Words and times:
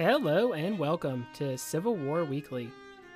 Hello 0.00 0.52
and 0.52 0.78
welcome 0.78 1.26
to 1.34 1.58
Civil 1.58 1.96
War 1.96 2.24
Weekly, 2.24 2.70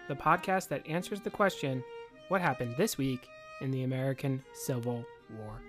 the 0.09 0.17
podcast 0.17 0.67
that 0.67 0.85
answers 0.85 1.21
the 1.21 1.31
question 1.31 1.85
what 2.27 2.41
happened 2.41 2.75
this 2.77 2.99
week 2.99 3.29
in 3.61 3.71
the 3.71 3.85
American 3.85 4.43
Civil 4.53 5.05
War? 5.39 5.63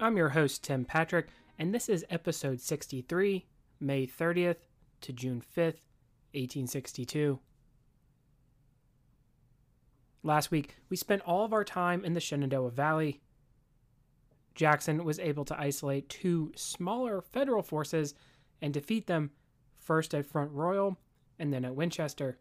I'm 0.00 0.16
your 0.16 0.30
host, 0.30 0.64
Tim 0.64 0.86
Patrick, 0.86 1.28
and 1.58 1.74
this 1.74 1.90
is 1.90 2.02
episode 2.08 2.62
63, 2.62 3.44
May 3.78 4.06
30th 4.06 4.56
to 5.02 5.12
June 5.12 5.42
5th, 5.54 5.84
1862. 6.32 7.38
Last 10.22 10.50
week, 10.50 10.76
we 10.88 10.96
spent 10.96 11.20
all 11.26 11.44
of 11.44 11.52
our 11.52 11.62
time 11.62 12.06
in 12.06 12.14
the 12.14 12.20
Shenandoah 12.20 12.70
Valley. 12.70 13.20
Jackson 14.54 15.04
was 15.04 15.18
able 15.18 15.44
to 15.44 15.60
isolate 15.60 16.08
two 16.08 16.52
smaller 16.56 17.20
federal 17.20 17.62
forces 17.62 18.14
and 18.62 18.72
defeat 18.72 19.06
them 19.06 19.30
first 19.82 20.14
at 20.14 20.26
Front 20.26 20.52
Royal 20.52 20.98
and 21.38 21.52
then 21.52 21.64
at 21.64 21.74
Winchester. 21.74 22.38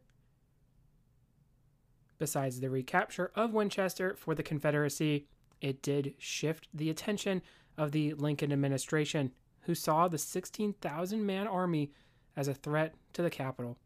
Besides 2.17 2.59
the 2.59 2.69
recapture 2.69 3.31
of 3.35 3.53
Winchester 3.53 4.15
for 4.15 4.35
the 4.35 4.43
Confederacy, 4.43 5.27
it 5.59 5.81
did 5.81 6.13
shift 6.17 6.67
the 6.73 6.89
attention 6.89 7.41
of 7.77 7.91
the 7.91 8.13
Lincoln 8.13 8.51
administration, 8.51 9.31
who 9.61 9.75
saw 9.75 10.07
the 10.07 10.17
16,000 10.17 11.25
man 11.25 11.47
army 11.47 11.91
as 12.35 12.47
a 12.47 12.53
threat 12.53 12.95
to 13.13 13.21
the 13.21 13.29
capital. 13.29 13.77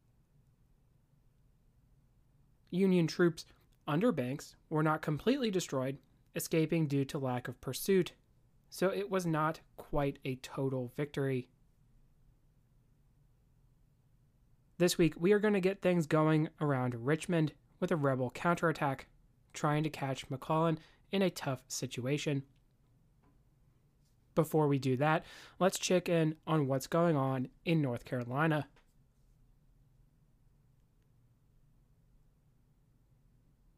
Union 2.72 3.08
troops 3.08 3.45
under 3.88 4.11
Banks 4.11 4.56
were 4.70 4.83
not 4.83 5.02
completely 5.02 5.50
destroyed, 5.50 5.98
escaping 6.36 6.88
due 6.88 7.06
to 7.06 7.17
lack 7.17 7.48
of 7.48 7.61
pursuit, 7.61 8.11
so 8.70 8.89
it 8.89 9.09
was 9.09 9.26
not 9.26 9.61
quite 9.78 10.20
a 10.26 10.36
total 10.36 10.92
victory. 10.98 11.48
This 14.78 14.98
week, 14.98 15.14
we 15.18 15.31
are 15.31 15.40
going 15.40 15.54
to 15.54 15.62
get 15.62 15.81
things 15.81 16.06
going 16.06 16.50
around 16.59 17.06
Richmond 17.06 17.54
with 17.80 17.92
a 17.92 17.95
rebel 17.95 18.30
counterattack, 18.30 19.08
trying 19.54 19.84
to 19.84 19.90
catch 19.90 20.30
McClellan 20.30 20.80
in 21.14 21.22
a 21.22 21.30
tough 21.30 21.64
situation. 21.70 22.44
Before 24.34 24.67
we 24.67 24.78
do 24.78 24.98
that, 24.98 25.23
let's 25.59 25.80
check 25.80 26.09
in 26.09 26.36
on 26.45 26.67
what's 26.67 26.88
going 26.88 27.16
on 27.16 27.48
in 27.64 27.82
North 27.82 28.04
Carolina. 28.04 28.67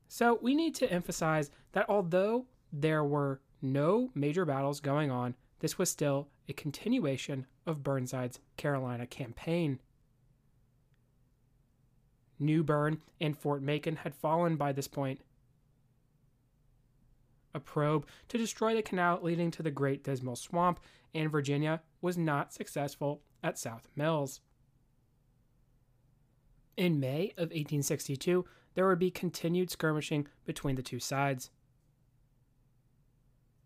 So, 0.07 0.39
we 0.41 0.55
need 0.55 0.73
to 0.75 0.91
emphasize 0.91 1.51
that 1.73 1.87
although 1.87 2.47
there 2.73 3.03
were 3.03 3.39
no 3.61 4.09
major 4.15 4.45
battles 4.45 4.79
going 4.79 5.11
on, 5.11 5.35
this 5.59 5.77
was 5.77 5.91
still 5.91 6.29
a 6.49 6.53
continuation 6.53 7.45
of 7.67 7.83
Burnside's 7.83 8.39
Carolina 8.55 9.05
campaign. 9.05 9.79
New 12.39 12.63
Bern 12.63 13.01
and 13.19 13.37
Fort 13.37 13.61
Macon 13.61 13.97
had 13.97 14.15
fallen 14.15 14.55
by 14.55 14.71
this 14.71 14.87
point. 14.87 15.21
A 17.53 17.59
probe 17.59 18.05
to 18.27 18.37
destroy 18.37 18.75
the 18.75 18.81
canal 18.81 19.19
leading 19.21 19.49
to 19.51 19.63
the 19.63 19.71
Great 19.71 20.03
Dismal 20.03 20.35
Swamp 20.35 20.79
in 21.13 21.29
Virginia 21.29 21.81
was 22.01 22.17
not 22.17 22.53
successful 22.53 23.21
at 23.43 23.57
South 23.57 23.87
Mills. 23.95 24.41
In 26.75 26.99
May 26.99 27.31
of 27.37 27.49
1862, 27.49 28.45
there 28.75 28.87
would 28.87 28.99
be 28.99 29.09
continued 29.09 29.71
skirmishing 29.71 30.27
between 30.45 30.75
the 30.75 30.83
two 30.83 30.99
sides. 30.99 31.49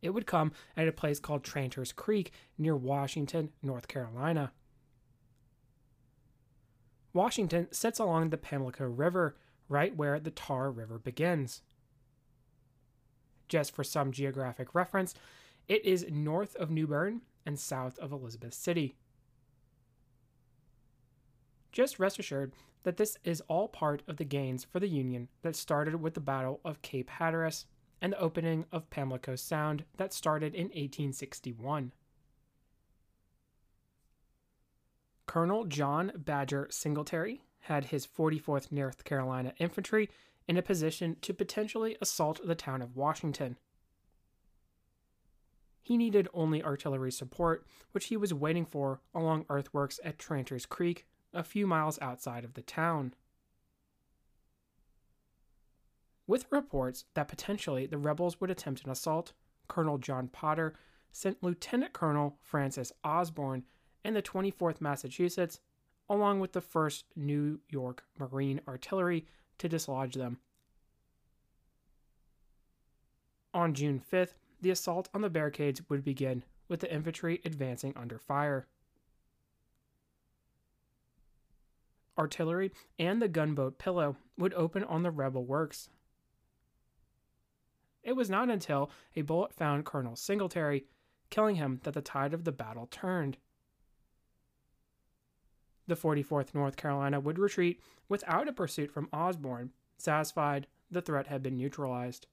It 0.02 0.12
would 0.12 0.26
come 0.26 0.54
at 0.78 0.88
a 0.88 0.94
place 0.94 1.20
called 1.20 1.44
Tranter's 1.44 1.92
Creek 1.92 2.32
near 2.58 2.76
Washington, 2.76 3.52
North 3.62 3.88
Carolina. 3.90 4.54
Washington 7.14 7.68
sits 7.72 8.00
along 8.00 8.30
the 8.30 8.38
Pamlico 8.38 8.86
River, 8.86 9.36
right 9.68 9.96
where 9.96 10.20
the 10.20 10.32
Tar 10.32 10.72
River 10.72 10.98
begins. 10.98 11.62
Just 13.48 13.76
for 13.76 13.84
some 13.84 14.12
geographic 14.12 14.74
reference, 14.74 15.14
it 15.68 15.86
is 15.86 16.06
north 16.10 16.56
of 16.56 16.72
New 16.72 16.88
Bern 16.88 17.22
and 17.46 17.60
south 17.60 18.00
of 18.00 18.12
Elizabeth 18.12 18.54
City. 18.54 18.96
Just 21.72 22.00
rest 22.00 22.20
assured 22.20 22.54
that 22.84 22.98
this 22.98 23.18
is 23.24 23.42
all 23.48 23.68
part 23.68 24.02
of 24.08 24.18
the 24.18 24.26
gains 24.26 24.64
for 24.64 24.80
the 24.80 24.88
Union 24.88 25.28
that 25.42 25.56
started 25.56 26.02
with 26.02 26.14
the 26.14 26.20
Battle 26.20 26.60
of 26.66 26.82
Cape 26.82 27.10
Hatteras 27.10 27.66
and 28.02 28.14
the 28.14 28.20
opening 28.20 28.66
of 28.72 28.90
Pamlico 28.90 29.36
Sound 29.36 29.86
that 29.98 30.14
started 30.14 30.56
in 30.56 30.66
1861. 30.66 31.92
Colonel 35.32 35.64
John 35.64 36.12
Badger 36.14 36.68
Singletary 36.70 37.42
had 37.62 37.86
his 37.86 38.06
44th 38.06 38.70
North 38.70 39.06
Carolina 39.06 39.54
Infantry 39.60 40.10
in 40.46 40.58
a 40.58 40.62
position 40.62 41.16
to 41.22 41.34
potentially 41.34 41.96
assault 42.02 42.42
the 42.46 42.54
town 42.54 42.82
of 42.82 42.98
Washington. 42.98 43.56
He 45.82 45.96
needed 45.96 46.28
only 46.34 46.62
artillery 46.62 47.14
support, 47.14 47.66
which 47.94 48.08
he 48.08 48.18
was 48.18 48.34
waiting 48.34 48.66
for 48.66 49.00
along 49.16 49.46
earthworks 49.48 50.02
at 50.04 50.20
Tranter's 50.20 50.66
Creek, 50.66 51.08
a 51.34 51.46
few 51.46 51.66
miles 51.66 51.98
outside 52.02 52.44
of 52.44 52.56
the 52.56 52.62
town. 52.62 53.14
With 56.28 56.46
reports 56.50 57.06
that 57.14 57.30
potentially 57.30 57.86
the 57.86 57.98
rebels 57.98 58.42
would 58.42 58.52
attempt 58.52 58.84
an 58.84 58.92
assault, 58.92 59.32
Colonel 59.70 59.98
John 59.98 60.28
Potter 60.28 60.74
sent 61.14 61.42
Lieutenant 61.42 61.94
Colonel 61.94 62.36
Francis 62.42 62.92
Osborne 63.06 63.64
and 64.04 64.16
the 64.16 64.22
24th 64.22 64.82
Massachusetts, 64.82 65.60
along 66.10 66.40
with 66.40 66.54
the 66.54 66.62
1st 66.62 67.04
New 67.16 67.60
York 67.70 68.04
Marine 68.18 68.62
Artillery, 68.68 69.26
to 69.58 69.70
dislodge 69.70 70.16
them. 70.16 70.40
On 73.54 73.74
June 73.74 74.02
5th, 74.12 74.34
the 74.62 74.72
assault 74.72 75.10
on 75.14 75.22
the 75.22 75.30
barricades 75.30 75.82
would 75.90 76.04
begin, 76.04 76.44
with 76.68 76.80
the 76.80 76.94
infantry 76.94 77.42
advancing 77.44 77.94
under 77.96 78.18
fire. 78.18 78.68
Artillery 82.18 82.72
and 83.00 83.22
the 83.22 83.28
gunboat 83.28 83.78
Pillow 83.78 84.16
would 84.38 84.54
open 84.54 84.84
on 84.84 85.04
the 85.04 85.12
rebel 85.12 85.44
works. 85.44 85.90
It 88.04 88.14
was 88.14 88.30
not 88.30 88.50
until 88.50 88.90
a 89.16 89.22
bullet 89.22 89.54
found 89.54 89.86
Colonel 89.86 90.16
Singletary, 90.16 90.86
killing 91.30 91.56
him, 91.56 91.80
that 91.84 91.94
the 91.94 92.02
tide 92.02 92.34
of 92.34 92.44
the 92.44 92.52
battle 92.52 92.88
turned 92.90 93.38
the 95.88 95.96
44th 95.96 96.54
North 96.54 96.78
Carolina 96.78 97.20
would 97.20 97.40
retreat 97.40 97.82
without 98.08 98.48
a 98.48 98.54
pursuit 98.54 98.92
from 98.92 99.10
Osborne, 99.12 99.72
satisfied 99.98 100.68
the 100.90 101.02
threat 101.02 101.28
had 101.28 101.42
been 101.42 101.58
neutralized. 101.58 102.28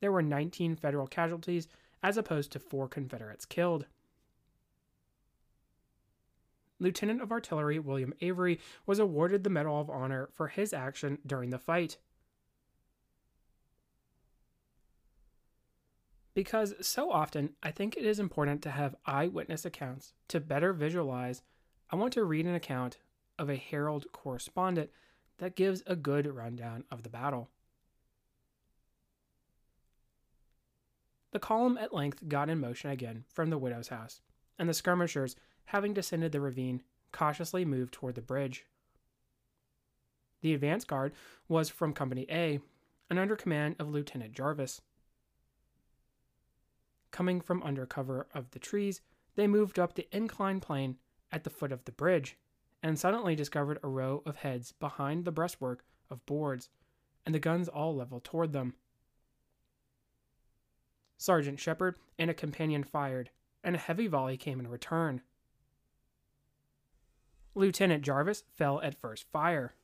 There 0.00 0.12
were 0.12 0.22
19 0.22 0.76
Federal 0.76 1.06
casualties 1.06 1.68
as 2.02 2.18
opposed 2.18 2.52
to 2.52 2.58
four 2.58 2.88
Confederates 2.88 3.46
killed. 3.46 3.86
Lieutenant 6.78 7.22
of 7.22 7.32
Artillery 7.32 7.78
William 7.78 8.12
Avery 8.20 8.60
was 8.84 8.98
awarded 8.98 9.42
the 9.42 9.50
Medal 9.50 9.80
of 9.80 9.88
Honor 9.88 10.28
for 10.32 10.48
his 10.48 10.74
action 10.74 11.18
during 11.26 11.50
the 11.50 11.58
fight. 11.58 11.96
Because 16.34 16.74
so 16.80 17.10
often 17.10 17.54
I 17.62 17.70
think 17.70 17.96
it 17.96 18.04
is 18.04 18.18
important 18.18 18.62
to 18.62 18.70
have 18.70 18.96
eyewitness 19.06 19.64
accounts 19.64 20.12
to 20.28 20.40
better 20.40 20.72
visualize. 20.72 21.42
I 21.90 21.96
want 21.96 22.12
to 22.14 22.24
read 22.24 22.46
an 22.46 22.54
account 22.54 22.98
of 23.38 23.48
a 23.48 23.56
Herald 23.56 24.06
correspondent 24.12 24.90
that 25.38 25.56
gives 25.56 25.82
a 25.86 25.96
good 25.96 26.26
rundown 26.26 26.84
of 26.90 27.02
the 27.02 27.08
battle. 27.08 27.50
The 31.32 31.40
column 31.40 31.76
at 31.78 31.92
length 31.92 32.28
got 32.28 32.48
in 32.48 32.60
motion 32.60 32.90
again 32.90 33.24
from 33.28 33.50
the 33.50 33.58
widow's 33.58 33.88
house, 33.88 34.20
and 34.56 34.68
the 34.68 34.74
skirmishers, 34.74 35.34
having 35.64 35.92
descended 35.92 36.30
the 36.30 36.40
ravine, 36.40 36.82
cautiously 37.10 37.64
moved 37.64 37.92
toward 37.92 38.14
the 38.14 38.22
bridge. 38.22 38.66
The 40.42 40.54
advance 40.54 40.84
guard 40.84 41.12
was 41.48 41.70
from 41.70 41.92
Company 41.92 42.26
A 42.30 42.60
and 43.10 43.18
under 43.18 43.34
command 43.34 43.76
of 43.80 43.88
Lieutenant 43.88 44.32
Jarvis. 44.32 44.80
Coming 47.14 47.40
from 47.40 47.62
under 47.62 47.86
cover 47.86 48.26
of 48.34 48.50
the 48.50 48.58
trees, 48.58 49.00
they 49.36 49.46
moved 49.46 49.78
up 49.78 49.94
the 49.94 50.08
inclined 50.10 50.62
plane 50.62 50.98
at 51.30 51.44
the 51.44 51.48
foot 51.48 51.70
of 51.70 51.84
the 51.84 51.92
bridge 51.92 52.36
and 52.82 52.98
suddenly 52.98 53.36
discovered 53.36 53.78
a 53.84 53.88
row 53.88 54.24
of 54.26 54.38
heads 54.38 54.72
behind 54.72 55.24
the 55.24 55.30
breastwork 55.30 55.84
of 56.10 56.26
boards 56.26 56.70
and 57.24 57.32
the 57.32 57.38
guns 57.38 57.68
all 57.68 57.94
leveled 57.94 58.24
toward 58.24 58.52
them. 58.52 58.74
Sergeant 61.16 61.60
Shepard 61.60 61.94
and 62.18 62.30
a 62.32 62.34
companion 62.34 62.82
fired, 62.82 63.30
and 63.62 63.76
a 63.76 63.78
heavy 63.78 64.08
volley 64.08 64.36
came 64.36 64.58
in 64.58 64.66
return. 64.66 65.22
Lieutenant 67.54 68.02
Jarvis 68.02 68.42
fell 68.52 68.80
at 68.80 68.98
first 68.98 69.30
fire. 69.30 69.74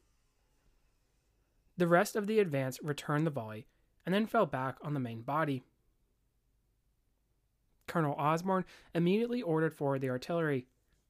The 1.76 1.86
rest 1.86 2.16
of 2.16 2.26
the 2.26 2.40
advance 2.40 2.82
returned 2.82 3.24
the 3.24 3.30
volley 3.30 3.68
and 4.04 4.12
then 4.12 4.26
fell 4.26 4.46
back 4.46 4.78
on 4.82 4.94
the 4.94 5.00
main 5.00 5.22
body. 5.22 5.62
Colonel 7.90 8.14
Osborne 8.14 8.64
immediately 8.94 9.42
ordered 9.42 9.75
forward 9.75 10.00
the 10.00 10.10
artillery, 10.10 10.69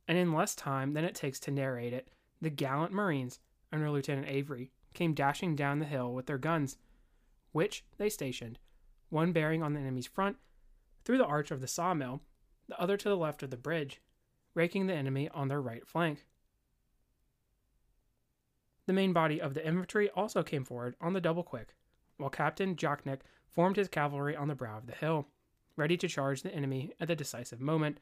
and 0.09 0.17
in 0.17 0.33
less 0.33 0.55
time 0.55 0.95
than 0.95 1.05
it 1.05 1.15
takes 1.15 1.39
to 1.41 1.51
narrate 1.51 1.93
it, 1.93 2.09
the 2.41 2.49
gallant 2.49 2.91
Marines, 2.91 3.39
under 3.71 3.91
Lieutenant 3.91 4.27
Avery, 4.27 4.73
came 4.95 5.13
dashing 5.13 5.55
down 5.55 5.79
the 5.79 5.85
hill 5.85 6.15
with 6.15 6.25
their 6.25 6.39
guns, 6.39 6.79
which 7.53 7.85
they 7.99 8.09
stationed, 8.09 8.59
one 9.11 9.31
bearing 9.31 9.63
on 9.63 9.75
the 9.75 9.81
enemy's 9.81 10.07
front, 10.07 10.39
through 11.05 11.19
the 11.19 11.27
arch 11.27 11.51
of 11.51 11.61
the 11.61 11.69
sawmill, 11.69 12.23
the 12.67 12.81
other 12.81 12.97
to 12.97 13.11
the 13.11 13.17
left 13.17 13.43
of 13.43 13.51
the 13.51 13.59
bridge, 13.59 14.01
raking 14.55 14.87
the 14.87 14.95
enemy 14.95 15.29
on 15.35 15.49
their 15.49 15.61
right 15.61 15.87
flank. 15.87 16.25
The 18.87 18.95
main 18.95 19.13
body 19.13 19.39
of 19.39 19.53
the 19.53 19.67
infantry 19.67 20.09
also 20.17 20.43
came 20.43 20.65
forward 20.65 20.97
on 20.99 21.13
the 21.13 21.21
double 21.21 21.43
quick, 21.43 21.75
while 22.17 22.31
Captain 22.31 22.75
Jocknick 22.75 23.21
formed 23.47 23.77
his 23.77 23.89
cavalry 23.89 24.35
on 24.35 24.49
the 24.49 24.55
brow 24.55 24.79
of 24.79 24.87
the 24.87 24.95
hill, 24.95 25.29
ready 25.81 25.97
to 25.97 26.07
charge 26.07 26.43
the 26.43 26.55
enemy 26.55 26.93
at 27.01 27.09
the 27.09 27.17
decisive 27.17 27.61
moment, 27.61 27.99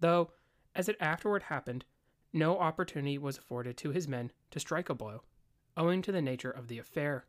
though, 0.00 0.32
as 0.74 0.88
it 0.88 0.96
afterward 1.00 1.44
happened, 1.44 1.84
no 2.32 2.58
opportunity 2.58 3.16
was 3.16 3.38
afforded 3.38 3.76
to 3.76 3.90
his 3.90 4.08
men 4.08 4.32
to 4.50 4.58
strike 4.58 4.90
a 4.90 4.94
blow, 4.94 5.22
owing 5.76 6.02
to 6.02 6.10
the 6.10 6.20
nature 6.20 6.50
of 6.50 6.66
the 6.66 6.78
affair. 6.78 7.24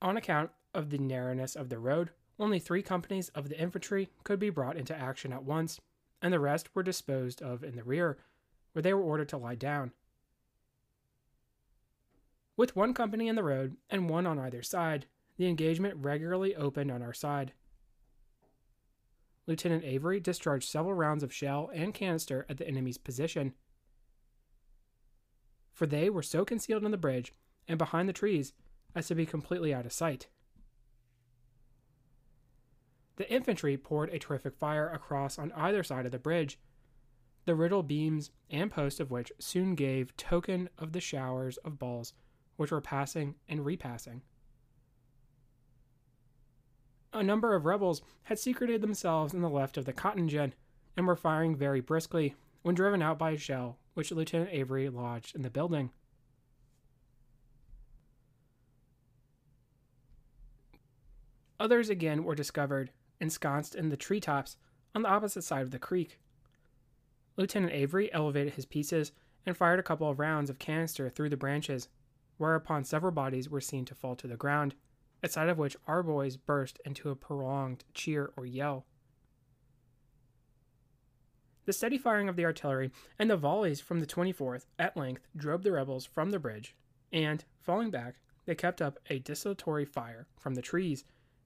On 0.00 0.16
account 0.16 0.50
of 0.72 0.88
the 0.88 0.98
narrowness 0.98 1.54
of 1.54 1.68
the 1.68 1.78
road, 1.78 2.10
only 2.38 2.58
three 2.58 2.82
companies 2.82 3.28
of 3.30 3.50
the 3.50 3.60
infantry 3.60 4.08
could 4.24 4.38
be 4.38 4.48
brought 4.50 4.76
into 4.76 4.96
action 4.96 5.32
at 5.32 5.44
once, 5.44 5.78
and 6.22 6.32
the 6.32 6.40
rest 6.40 6.74
were 6.74 6.82
disposed 6.82 7.42
of 7.42 7.62
in 7.62 7.76
the 7.76 7.84
rear, 7.84 8.16
where 8.72 8.82
they 8.82 8.94
were 8.94 9.02
ordered 9.02 9.28
to 9.28 9.36
lie 9.36 9.54
down. 9.54 9.92
With 12.56 12.74
one 12.74 12.94
company 12.94 13.28
in 13.28 13.36
the 13.36 13.44
road 13.44 13.76
and 13.90 14.08
one 14.08 14.26
on 14.26 14.38
either 14.38 14.62
side, 14.62 15.06
the 15.38 15.46
engagement 15.46 15.94
regularly 15.96 16.54
opened 16.54 16.90
on 16.90 17.00
our 17.00 17.14
side. 17.14 17.52
Lieutenant 19.46 19.84
Avery 19.84 20.20
discharged 20.20 20.68
several 20.68 20.94
rounds 20.94 21.22
of 21.22 21.32
shell 21.32 21.70
and 21.72 21.94
canister 21.94 22.44
at 22.50 22.58
the 22.58 22.68
enemy's 22.68 22.98
position, 22.98 23.54
for 25.72 25.86
they 25.86 26.10
were 26.10 26.22
so 26.22 26.44
concealed 26.44 26.84
in 26.84 26.90
the 26.90 26.98
bridge 26.98 27.32
and 27.66 27.78
behind 27.78 28.08
the 28.08 28.12
trees 28.12 28.52
as 28.94 29.06
to 29.06 29.14
be 29.14 29.24
completely 29.24 29.72
out 29.72 29.86
of 29.86 29.92
sight. 29.92 30.28
The 33.16 33.30
infantry 33.32 33.76
poured 33.76 34.10
a 34.10 34.18
terrific 34.18 34.56
fire 34.56 34.88
across 34.88 35.38
on 35.38 35.52
either 35.52 35.82
side 35.82 36.04
of 36.04 36.12
the 36.12 36.18
bridge, 36.18 36.58
the 37.46 37.54
riddle 37.54 37.82
beams 37.82 38.30
and 38.50 38.70
posts 38.70 39.00
of 39.00 39.10
which 39.10 39.32
soon 39.38 39.74
gave 39.74 40.16
token 40.16 40.68
of 40.78 40.92
the 40.92 41.00
showers 41.00 41.56
of 41.58 41.78
balls 41.78 42.12
which 42.56 42.70
were 42.70 42.80
passing 42.80 43.36
and 43.48 43.64
repassing. 43.64 44.22
A 47.12 47.22
number 47.22 47.54
of 47.54 47.64
rebels 47.64 48.02
had 48.24 48.38
secreted 48.38 48.80
themselves 48.80 49.32
in 49.32 49.40
the 49.40 49.48
left 49.48 49.76
of 49.76 49.84
the 49.84 49.92
cotton 49.92 50.28
gin 50.28 50.52
and 50.96 51.06
were 51.06 51.16
firing 51.16 51.56
very 51.56 51.80
briskly 51.80 52.34
when 52.62 52.74
driven 52.74 53.02
out 53.02 53.18
by 53.18 53.30
a 53.30 53.38
shell 53.38 53.78
which 53.94 54.12
Lieutenant 54.12 54.50
Avery 54.52 54.88
lodged 54.88 55.34
in 55.34 55.42
the 55.42 55.50
building. 55.50 55.90
Others 61.60 61.90
again 61.90 62.22
were 62.22 62.34
discovered 62.34 62.90
ensconced 63.20 63.74
in 63.74 63.88
the 63.88 63.96
treetops 63.96 64.56
on 64.94 65.02
the 65.02 65.08
opposite 65.08 65.42
side 65.42 65.62
of 65.62 65.70
the 65.70 65.78
creek. 65.78 66.20
Lieutenant 67.36 67.72
Avery 67.72 68.12
elevated 68.12 68.54
his 68.54 68.66
pieces 68.66 69.12
and 69.44 69.56
fired 69.56 69.80
a 69.80 69.82
couple 69.82 70.08
of 70.08 70.18
rounds 70.18 70.50
of 70.50 70.58
canister 70.58 71.08
through 71.08 71.30
the 71.30 71.36
branches, 71.36 71.88
whereupon 72.36 72.84
several 72.84 73.12
bodies 73.12 73.48
were 73.48 73.60
seen 73.60 73.84
to 73.86 73.94
fall 73.94 74.14
to 74.14 74.28
the 74.28 74.36
ground, 74.36 74.74
at 75.22 75.32
sight 75.32 75.48
of 75.48 75.58
which 75.58 75.76
our 75.86 76.02
boys 76.02 76.36
burst 76.36 76.78
into 76.84 77.10
a 77.10 77.16
prolonged 77.16 77.84
cheer 77.94 78.30
or 78.36 78.46
yell. 78.46 78.86
The 81.64 81.72
steady 81.72 81.98
firing 81.98 82.28
of 82.28 82.36
the 82.36 82.46
artillery 82.46 82.90
and 83.18 83.28
the 83.28 83.36
volleys 83.36 83.80
from 83.80 84.00
the 84.00 84.06
24th 84.06 84.64
at 84.78 84.96
length 84.96 85.26
drove 85.36 85.62
the 85.62 85.72
rebels 85.72 86.06
from 86.06 86.30
the 86.30 86.38
bridge, 86.38 86.74
and, 87.12 87.44
falling 87.60 87.90
back, 87.90 88.14
they 88.46 88.54
kept 88.54 88.80
up 88.80 88.98
a 89.10 89.18
desultory 89.18 89.84
fire 89.84 90.26
from 90.38 90.54
the 90.54 90.62
trees 90.62 91.04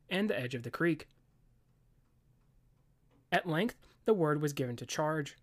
and 0.09 0.31
the 0.31 0.39
edge 0.39 0.55
of 0.55 0.63
the 0.63 0.71
creek. 0.71 1.09
At 3.33 3.49
length, 3.49 3.77
the 4.05 4.15
word 4.15 4.41
was 4.41 4.53
given 4.53 4.77
to 4.77 4.87
charge. 4.87 5.37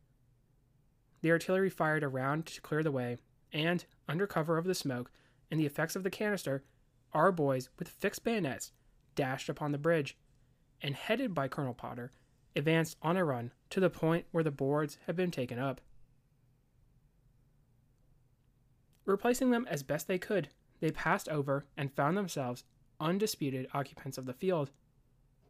The 1.21 1.31
artillery 1.31 1.69
fired 1.69 2.03
around 2.03 2.45
to 2.45 2.61
clear 2.61 2.81
the 2.81 2.91
way, 2.91 3.17
and, 3.51 3.83
under 4.07 4.27
cover 4.27 4.57
of 4.57 4.65
the 4.65 4.75
smoke 4.75 5.11
and 5.51 5.59
the 5.59 5.65
effects 5.65 5.97
of 5.97 6.03
the 6.03 6.09
canister, 6.09 6.63
our 7.13 7.31
boys, 7.31 7.69
with 7.77 7.87
fixed 7.87 8.23
bayonets, 8.23 8.71
dashed 9.15 9.49
upon 9.49 9.71
the 9.71 9.77
bridge, 9.77 10.17
and, 10.81 10.95
headed 10.95 11.33
by 11.33 11.47
Colonel 11.47 11.73
Potter, 11.73 12.11
advanced 12.55 12.97
on 13.01 13.17
a 13.17 13.25
run 13.25 13.51
to 13.69 13.79
the 13.79 13.89
point 13.89 14.25
where 14.31 14.43
the 14.43 14.51
boards 14.51 14.97
had 15.07 15.15
been 15.15 15.31
taken 15.31 15.59
up. 15.59 15.81
Replacing 19.05 19.51
them 19.51 19.65
as 19.69 19.83
best 19.83 20.07
they 20.07 20.19
could, 20.19 20.49
they 20.79 20.91
passed 20.91 21.27
over 21.29 21.65
and 21.75 21.91
found 21.91 22.15
themselves 22.15 22.63
undisputed 22.99 23.67
occupants 23.73 24.17
of 24.17 24.25
the 24.25 24.33
field, 24.33 24.71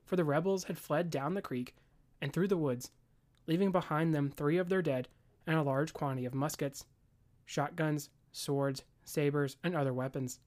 for 0.06 0.16
the 0.16 0.24
rebels 0.24 0.66
had 0.66 0.78
fled 0.78 1.10
down 1.10 1.34
the 1.34 1.42
creek 1.42 1.76
and 2.22 2.34
through 2.34 2.48
the 2.48 2.58
woods, 2.58 2.92
leaving 3.48 3.72
behind 3.72 4.14
them 4.14 4.30
three 4.30 4.58
of 4.58 4.70
their 4.70 4.82
dead 4.82 5.08
and 5.46 5.58
a 5.58 5.64
large 5.64 5.94
quantity 5.94 6.26
of 6.26 6.34
muskets, 6.34 6.86
shotguns, 7.46 8.10
swords, 8.32 8.84
sabers, 9.04 9.58
and 9.64 9.76
other 9.76 9.94
weapons. 9.94 10.40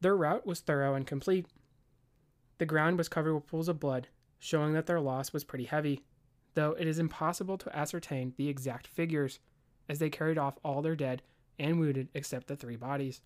Their 0.00 0.16
rout 0.16 0.46
was 0.46 0.60
thorough 0.60 0.94
and 0.94 1.06
complete. 1.06 1.46
The 2.58 2.66
ground 2.66 2.98
was 2.98 3.08
covered 3.08 3.34
with 3.34 3.46
pools 3.46 3.68
of 3.68 3.80
blood, 3.80 4.08
showing 4.38 4.72
that 4.74 4.86
their 4.86 5.00
loss 5.00 5.32
was 5.32 5.44
pretty 5.44 5.64
heavy, 5.64 6.04
though 6.54 6.72
it 6.72 6.86
is 6.86 6.98
impossible 6.98 7.58
to 7.58 7.76
ascertain 7.76 8.34
the 8.36 8.48
exact 8.48 8.86
figures, 8.86 9.40
as 9.88 9.98
they 9.98 10.10
carried 10.10 10.38
off 10.38 10.58
all 10.64 10.82
their 10.82 10.96
dead 10.96 11.22
and 11.58 11.80
wounded 11.80 12.08
except 12.14 12.46
the 12.46 12.56
three 12.56 12.76
bodies 12.76 13.20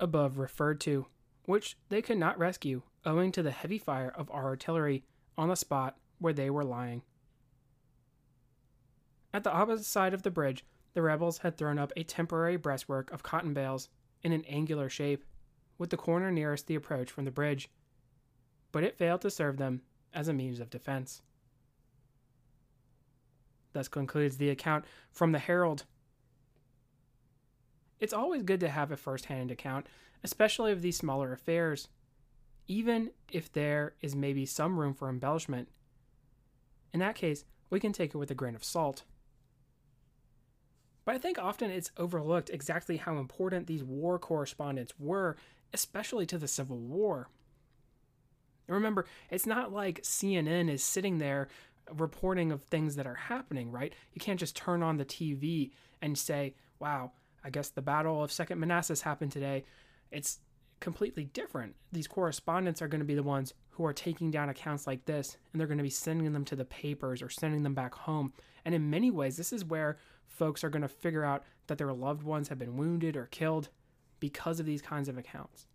above 0.00 0.38
referred 0.38 0.80
to, 0.80 1.06
which 1.44 1.76
they 1.88 2.02
could 2.02 2.18
not 2.18 2.38
rescue 2.38 2.82
owing 3.04 3.30
to 3.32 3.42
the 3.42 3.50
heavy 3.50 3.78
fire 3.78 4.12
of 4.16 4.30
our 4.30 4.44
artillery 4.44 5.04
on 5.38 5.48
the 5.48 5.56
spot 5.56 5.96
where 6.18 6.32
they 6.32 6.50
were 6.50 6.64
lying. 6.64 7.02
At 9.32 9.44
the 9.44 9.52
opposite 9.52 9.84
side 9.84 10.12
of 10.12 10.22
the 10.22 10.30
bridge, 10.30 10.64
the 10.94 11.02
rebels 11.02 11.38
had 11.38 11.56
thrown 11.56 11.78
up 11.78 11.92
a 11.96 12.02
temporary 12.02 12.56
breastwork 12.56 13.12
of 13.12 13.22
cotton 13.22 13.54
bales 13.54 13.88
in 14.22 14.32
an 14.32 14.44
angular 14.46 14.88
shape, 14.88 15.24
with 15.80 15.90
the 15.90 15.96
corner 15.96 16.30
nearest 16.30 16.68
the 16.68 16.76
approach 16.76 17.10
from 17.10 17.24
the 17.24 17.32
bridge, 17.32 17.68
but 18.70 18.84
it 18.84 18.96
failed 18.96 19.22
to 19.22 19.30
serve 19.30 19.56
them 19.56 19.80
as 20.14 20.28
a 20.28 20.32
means 20.32 20.60
of 20.60 20.70
defense. 20.70 21.22
Thus 23.72 23.88
concludes 23.88 24.36
the 24.36 24.50
account 24.50 24.84
from 25.10 25.32
the 25.32 25.38
Herald. 25.40 25.84
It's 27.98 28.12
always 28.12 28.42
good 28.42 28.60
to 28.60 28.68
have 28.68 28.92
a 28.92 28.96
first 28.96 29.24
hand 29.24 29.50
account, 29.50 29.86
especially 30.22 30.70
of 30.70 30.82
these 30.82 30.96
smaller 30.96 31.32
affairs 31.32 31.88
even 32.70 33.10
if 33.32 33.52
there 33.52 33.94
is 34.00 34.14
maybe 34.14 34.46
some 34.46 34.78
room 34.78 34.94
for 34.94 35.08
embellishment. 35.08 35.68
In 36.94 37.00
that 37.00 37.16
case, 37.16 37.44
we 37.68 37.80
can 37.80 37.92
take 37.92 38.14
it 38.14 38.18
with 38.18 38.30
a 38.30 38.34
grain 38.34 38.54
of 38.54 38.62
salt. 38.62 39.02
But 41.04 41.16
I 41.16 41.18
think 41.18 41.36
often 41.36 41.68
it's 41.68 41.90
overlooked 41.96 42.48
exactly 42.48 42.98
how 42.98 43.16
important 43.16 43.66
these 43.66 43.82
war 43.82 44.20
correspondents 44.20 44.92
were, 45.00 45.36
especially 45.72 46.26
to 46.26 46.38
the 46.38 46.48
Civil 46.48 46.78
War. 46.78 47.28
And 48.68 48.74
Remember, 48.74 49.06
it's 49.30 49.46
not 49.46 49.72
like 49.72 50.02
CNN 50.02 50.70
is 50.70 50.82
sitting 50.82 51.18
there 51.18 51.48
reporting 51.96 52.52
of 52.52 52.62
things 52.62 52.96
that 52.96 53.06
are 53.06 53.14
happening, 53.14 53.70
right? 53.72 53.92
You 54.12 54.20
can't 54.20 54.38
just 54.38 54.56
turn 54.56 54.82
on 54.82 54.96
the 54.96 55.04
TV 55.04 55.70
and 56.00 56.16
say, 56.16 56.54
wow, 56.78 57.12
I 57.44 57.50
guess 57.50 57.70
the 57.70 57.82
Battle 57.82 58.22
of 58.22 58.32
Second 58.32 58.60
Manassas 58.60 59.02
happened 59.02 59.32
today. 59.32 59.64
It's 60.10 60.38
completely 60.80 61.24
different. 61.24 61.74
These 61.92 62.06
correspondents 62.06 62.80
are 62.80 62.88
going 62.88 63.00
to 63.00 63.06
be 63.06 63.14
the 63.14 63.22
ones 63.22 63.54
who 63.70 63.84
are 63.84 63.92
taking 63.92 64.30
down 64.30 64.48
accounts 64.48 64.86
like 64.86 65.04
this 65.04 65.36
and 65.52 65.60
they're 65.60 65.66
going 65.66 65.78
to 65.78 65.84
be 65.84 65.90
sending 65.90 66.32
them 66.32 66.44
to 66.46 66.56
the 66.56 66.64
papers 66.64 67.22
or 67.22 67.28
sending 67.28 67.62
them 67.62 67.74
back 67.74 67.94
home. 67.94 68.32
And 68.64 68.74
in 68.74 68.90
many 68.90 69.10
ways, 69.10 69.36
this 69.36 69.52
is 69.52 69.64
where 69.64 69.98
folks 70.26 70.64
are 70.64 70.70
going 70.70 70.82
to 70.82 70.88
figure 70.88 71.24
out 71.24 71.44
that 71.66 71.78
their 71.78 71.92
loved 71.92 72.22
ones 72.22 72.48
have 72.48 72.58
been 72.58 72.76
wounded 72.76 73.16
or 73.16 73.26
killed 73.26 73.68
because 74.20 74.60
of 74.60 74.66
these 74.66 74.82
kinds 74.82 75.08
of 75.08 75.18
accounts. 75.18 75.66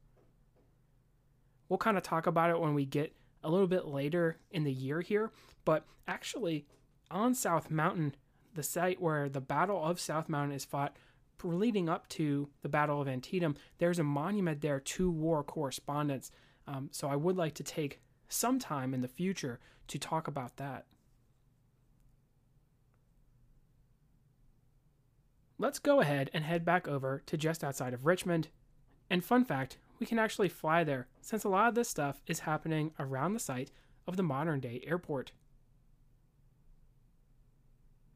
We'll 1.68 1.78
kind 1.78 1.98
of 1.98 2.04
talk 2.04 2.28
about 2.28 2.52
it 2.52 2.60
when 2.60 2.74
we 2.74 2.86
get 2.86 3.16
a 3.44 3.50
little 3.50 3.68
bit 3.68 3.86
later 3.86 4.38
in 4.52 4.64
the 4.64 4.72
year 4.72 5.02
here, 5.02 5.32
but 5.66 5.86
actually, 6.08 6.66
on 7.12 7.36
South 7.36 7.70
Mountain, 7.70 8.16
the 8.54 8.64
site 8.64 9.02
where 9.02 9.30
the 9.30 9.42
Battle 9.42 9.84
of 9.84 10.00
South 10.00 10.30
Mountain 10.30 10.56
is 10.56 10.66
fought, 10.66 10.96
leading 11.44 11.90
up 11.90 12.08
to 12.10 12.50
the 12.62 12.70
Battle 12.70 13.02
of 13.02 13.08
Antietam, 13.08 13.56
there's 13.78 14.00
a 14.00 14.04
monument 14.04 14.62
there 14.62 14.80
to 14.80 15.12
war 15.12 15.44
correspondents. 15.44 16.32
Um, 16.68 16.90
so 16.92 17.08
I 17.08 17.16
would 17.16 17.38
like 17.38 17.54
to 17.56 17.64
take 17.64 18.02
some 18.28 18.58
time 18.58 18.94
in 18.94 19.02
the 19.02 19.08
future 19.08 19.60
to 19.88 20.00
talk 20.00 20.28
about 20.28 20.58
that. 20.58 20.86
Let's 25.58 25.80
go 25.80 26.02
ahead 26.02 26.30
and 26.34 26.44
head 26.44 26.66
back 26.66 26.86
over 26.88 27.24
to 27.28 27.38
just 27.38 27.64
outside 27.64 27.94
of 27.94 28.06
Richmond. 28.06 28.50
And 29.10 29.24
fun 29.24 29.46
fact, 29.46 29.78
we 30.00 30.06
can 30.06 30.20
actually 30.20 30.50
fly 30.50 30.84
there 30.84 31.08
since 31.22 31.46
a 31.46 31.50
lot 31.50 31.70
of 31.70 31.76
this 31.76 31.88
stuff 31.88 32.22
is 32.28 32.40
happening 32.40 32.92
around 33.00 33.34
the 33.34 33.40
site 33.40 33.72
of 34.06 34.18
the 34.18 34.24
modern 34.24 34.60
day 34.60 34.84
airport. 34.86 35.32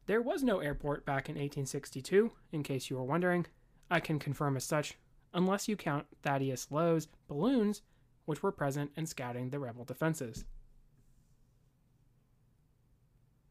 There 0.06 0.20
was 0.20 0.42
no 0.42 0.58
airport 0.58 1.06
back 1.06 1.28
in 1.28 1.36
1862, 1.36 2.32
in 2.52 2.62
case 2.62 2.90
you 2.90 2.96
were 2.96 3.04
wondering. 3.04 3.46
I 3.90 4.00
can 4.00 4.18
confirm 4.18 4.56
as 4.56 4.64
such, 4.64 4.98
unless 5.32 5.68
you 5.68 5.76
count 5.76 6.06
Thaddeus 6.22 6.70
Lowe's 6.70 7.08
balloons, 7.26 7.82
which 8.26 8.42
were 8.42 8.52
present 8.52 8.90
in 8.96 9.06
scouting 9.06 9.48
the 9.50 9.58
rebel 9.58 9.84
defenses. 9.84 10.44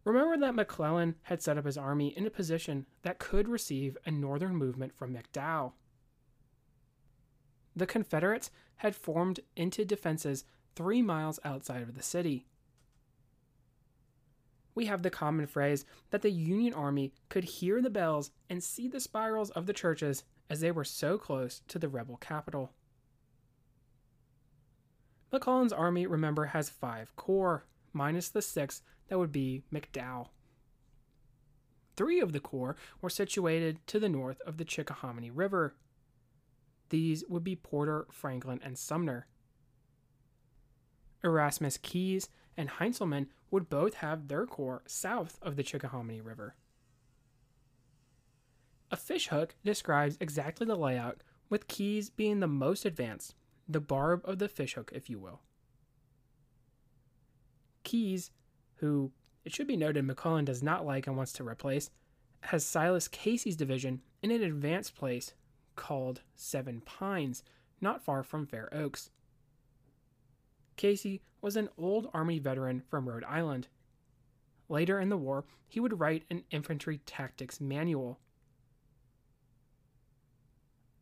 Remember 0.10 0.38
that 0.38 0.56
McClellan 0.56 1.14
had 1.22 1.40
set 1.40 1.60
up 1.60 1.66
his 1.66 1.78
army 1.78 2.08
in 2.18 2.26
a 2.26 2.32
position 2.32 2.88
that 3.04 3.20
could 3.20 3.48
receive 3.48 3.96
a 4.08 4.10
northern 4.10 4.56
movement 4.56 4.92
from 4.92 5.16
McDowell. 5.16 5.74
The 7.76 7.86
Confederates 7.86 8.50
had 8.78 8.96
formed 8.96 9.42
into 9.56 9.86
defenses 9.86 10.46
three 10.76 11.04
miles 11.04 11.40
outside 11.46 11.84
of 11.84 11.94
the 11.94 12.02
city. 12.02 12.48
We 14.74 14.88
have 14.88 15.04
the 15.04 15.12
common 15.12 15.46
phrase 15.46 15.86
that 16.10 16.24
the 16.24 16.32
Union 16.32 16.74
Army 16.74 17.14
could 17.30 17.44
hear 17.44 17.80
the 17.80 17.92
bells 17.92 18.32
and 18.50 18.64
see 18.64 18.88
the 18.88 19.00
spirals 19.00 19.52
of 19.52 19.68
the 19.68 19.74
churches 19.74 20.24
as 20.50 20.60
they 20.60 20.72
were 20.72 20.84
so 20.84 21.20
close 21.20 21.62
to 21.68 21.78
the 21.78 21.88
rebel 21.88 22.18
capital. 22.18 22.72
McClellan's 25.32 25.72
army, 25.72 26.08
remember, 26.08 26.46
has 26.46 26.68
five 26.68 27.16
corps, 27.16 27.66
minus 27.94 28.30
the 28.30 28.42
sixth 28.42 28.82
that 29.10 29.20
would 29.20 29.32
be 29.32 29.64
McDowell. 29.74 30.30
Three 31.98 32.22
of 32.22 32.32
the 32.32 32.40
corps 32.40 32.78
were 33.02 33.10
situated 33.10 33.86
to 33.88 34.00
the 34.00 34.08
north 34.08 34.40
of 34.46 34.58
the 34.58 34.64
Chickahominy 34.64 35.32
River. 35.34 35.76
These 36.90 37.24
would 37.28 37.44
be 37.44 37.56
Porter, 37.56 38.08
Franklin, 38.10 38.62
and 38.64 38.78
Sumner. 38.78 39.28
Erasmus 41.24 41.78
Keyes 41.78 42.30
and 42.56 42.70
Heintzelman 42.70 43.28
would 43.52 43.70
both 43.70 43.96
have 43.96 44.28
their 44.28 44.46
corps 44.46 44.84
south 44.88 45.38
of 45.42 45.56
the 45.56 45.64
Chickahominy 45.64 46.22
River. 46.24 46.56
A 48.92 48.96
fishhook 48.96 49.56
describes 49.64 50.18
exactly 50.20 50.66
the 50.66 50.76
layout, 50.76 51.22
with 51.50 51.68
Keyes 51.68 52.10
being 52.10 52.40
the 52.40 52.48
most 52.48 52.86
advanced, 52.86 53.36
the 53.68 53.80
barb 53.80 54.22
of 54.24 54.40
the 54.40 54.48
fishhook, 54.48 54.92
if 54.94 55.10
you 55.10 55.20
will. 55.20 55.42
Keyes 57.84 58.32
who, 58.80 59.12
it 59.46 59.54
should 59.54 59.68
be 59.68 59.78
noted, 59.78 60.06
McClellan 60.06 60.46
does 60.46 60.64
not 60.64 60.86
like 60.86 61.08
and 61.08 61.18
wants 61.18 61.34
to 61.34 61.48
replace, 61.48 61.90
has 62.42 62.66
Silas 62.66 63.08
Casey's 63.08 63.56
division 63.56 64.02
in 64.22 64.32
an 64.32 64.44
advanced 64.44 64.96
place 64.96 65.34
called 65.76 66.22
Seven 66.36 66.82
Pines, 66.82 67.44
not 67.82 68.04
far 68.04 68.24
from 68.24 68.46
Fair 68.46 68.74
Oaks. 68.74 69.10
Casey 70.78 71.22
was 71.42 71.56
an 71.56 71.70
old 71.78 72.10
Army 72.14 72.40
veteran 72.40 72.84
from 72.90 73.08
Rhode 73.08 73.24
Island. 73.26 73.68
Later 74.70 75.00
in 75.00 75.10
the 75.10 75.18
war, 75.18 75.46
he 75.68 75.80
would 75.80 76.00
write 76.00 76.24
an 76.30 76.44
infantry 76.52 77.00
tactics 77.06 77.60
manual. 77.60 78.20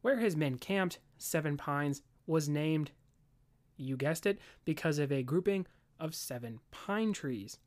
Where 0.01 0.19
his 0.19 0.35
men 0.35 0.57
camped, 0.57 0.99
Seven 1.17 1.57
Pines, 1.57 2.01
was 2.25 2.49
named, 2.49 2.91
you 3.75 3.97
guessed 3.97 4.25
it, 4.25 4.39
because 4.65 4.99
of 4.99 5.11
a 5.11 5.23
grouping 5.23 5.67
of 5.99 6.15
seven 6.15 6.59
pine 6.71 7.13
trees. 7.13 7.59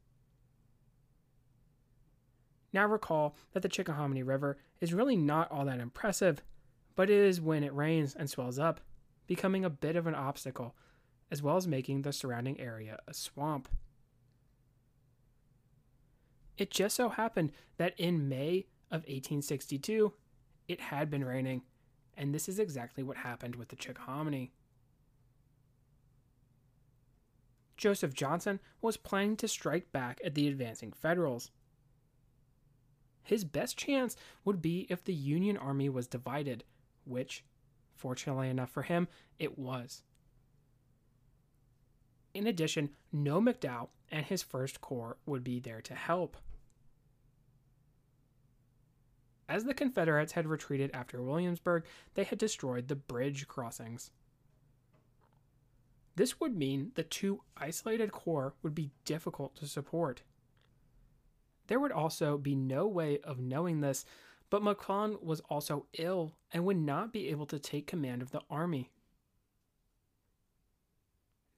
Now 2.72 2.86
recall 2.86 3.36
that 3.52 3.62
the 3.62 3.68
Chickahominy 3.68 4.26
River 4.26 4.58
is 4.80 4.94
really 4.94 5.16
not 5.16 5.50
all 5.50 5.64
that 5.64 5.80
impressive, 5.80 6.42
but 6.94 7.10
it 7.10 7.18
is 7.18 7.40
when 7.40 7.64
it 7.64 7.74
rains 7.74 8.14
and 8.14 8.28
swells 8.28 8.58
up, 8.58 8.80
becoming 9.26 9.64
a 9.64 9.70
bit 9.70 9.96
of 9.96 10.06
an 10.06 10.14
obstacle, 10.14 10.76
as 11.30 11.42
well 11.42 11.56
as 11.56 11.66
making 11.66 12.02
the 12.02 12.12
surrounding 12.12 12.60
area 12.60 12.98
a 13.08 13.14
swamp. 13.14 13.68
It 16.58 16.70
just 16.70 16.96
so 16.96 17.08
happened 17.08 17.52
that 17.78 17.98
in 17.98 18.28
May 18.28 18.66
of 18.90 19.00
1862, 19.02 20.12
it 20.68 20.80
had 20.80 21.10
been 21.10 21.24
raining, 21.24 21.62
and 22.16 22.34
this 22.34 22.48
is 22.48 22.58
exactly 22.58 23.02
what 23.02 23.16
happened 23.16 23.56
with 23.56 23.68
the 23.68 23.76
Chickahominy. 23.76 24.50
Joseph 27.76 28.12
Johnston 28.12 28.60
was 28.82 28.98
planning 28.98 29.36
to 29.38 29.48
strike 29.48 29.90
back 29.90 30.20
at 30.22 30.34
the 30.34 30.46
advancing 30.48 30.92
Federals. 30.92 31.50
His 33.30 33.44
best 33.44 33.78
chance 33.78 34.16
would 34.44 34.60
be 34.60 34.88
if 34.90 35.04
the 35.04 35.14
Union 35.14 35.56
Army 35.56 35.88
was 35.88 36.08
divided, 36.08 36.64
which, 37.04 37.44
fortunately 37.94 38.49
enough 38.49 38.72
for 38.72 38.82
him, 38.82 39.06
it 39.38 39.56
was. 39.56 40.02
In 42.34 42.49
addition, 42.49 42.90
no 43.12 43.40
McDowell 43.40 43.90
and 44.10 44.26
his 44.26 44.42
First 44.42 44.80
Corps 44.80 45.16
would 45.26 45.44
be 45.44 45.60
there 45.60 45.80
to 45.80 45.94
help. 45.94 46.38
As 49.49 49.62
the 49.62 49.75
Confederates 49.75 50.32
had 50.32 50.49
retreated 50.49 50.90
after 50.92 51.22
Williamsburg, 51.22 51.84
they 52.14 52.25
had 52.25 52.38
destroyed 52.38 52.88
the 52.88 52.96
bridge 52.96 53.46
crossings. 53.46 54.10
This 56.16 56.40
would 56.40 56.56
mean 56.56 56.90
the 56.96 57.04
two 57.04 57.42
isolated 57.56 58.10
corps 58.10 58.54
would 58.64 58.75
be 58.75 58.90
difficult 59.04 59.54
to 59.54 59.68
support. 59.68 60.22
There 61.70 61.78
would 61.78 61.92
also 61.92 62.36
be 62.36 62.56
no 62.56 62.88
way 62.88 63.20
of 63.22 63.38
knowing 63.38 63.80
this, 63.80 64.04
but 64.50 64.60
McClellan 64.60 65.18
was 65.22 65.38
also 65.48 65.86
ill 65.96 66.34
and 66.52 66.64
would 66.64 66.76
not 66.76 67.12
be 67.12 67.28
able 67.28 67.46
to 67.46 67.60
take 67.60 67.86
command 67.86 68.22
of 68.22 68.32
the 68.32 68.40
army. 68.50 68.90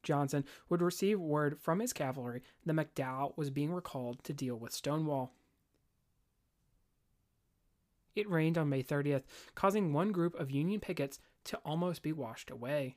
Johnston 0.03 0.45
would 0.69 0.83
receive 0.83 1.19
word 1.19 1.59
from 1.59 1.81
his 1.81 1.95
cavalry 1.95 2.43
that 2.67 2.75
McDowell 2.75 3.35
was 3.39 3.49
being 3.49 3.73
recalled 3.73 4.23
to 4.25 4.35
deal 4.35 4.57
with 4.57 4.75
Stonewall. 4.75 5.33
It 8.15 8.29
rained 8.29 8.59
on 8.59 8.69
May 8.69 8.83
30th, 8.83 9.23
causing 9.55 9.95
one 9.95 10.13
group 10.13 10.39
of 10.39 10.51
Union 10.51 10.81
pickets 10.81 11.21
to 11.45 11.57
almost 11.65 12.03
be 12.03 12.13
washed 12.13 12.51
away 12.51 12.97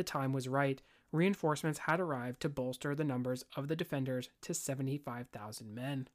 the 0.00 0.04
time 0.04 0.32
was 0.32 0.48
right. 0.48 0.80
Reinforcements 1.12 1.80
had 1.80 2.00
arrived 2.00 2.40
to 2.42 2.48
bolster 2.48 2.94
the 2.94 3.04
numbers 3.04 3.44
of 3.56 3.68
the 3.68 3.76
defenders 3.76 4.28
to 4.42 4.54
75,000 4.54 5.74
men. 5.74 6.08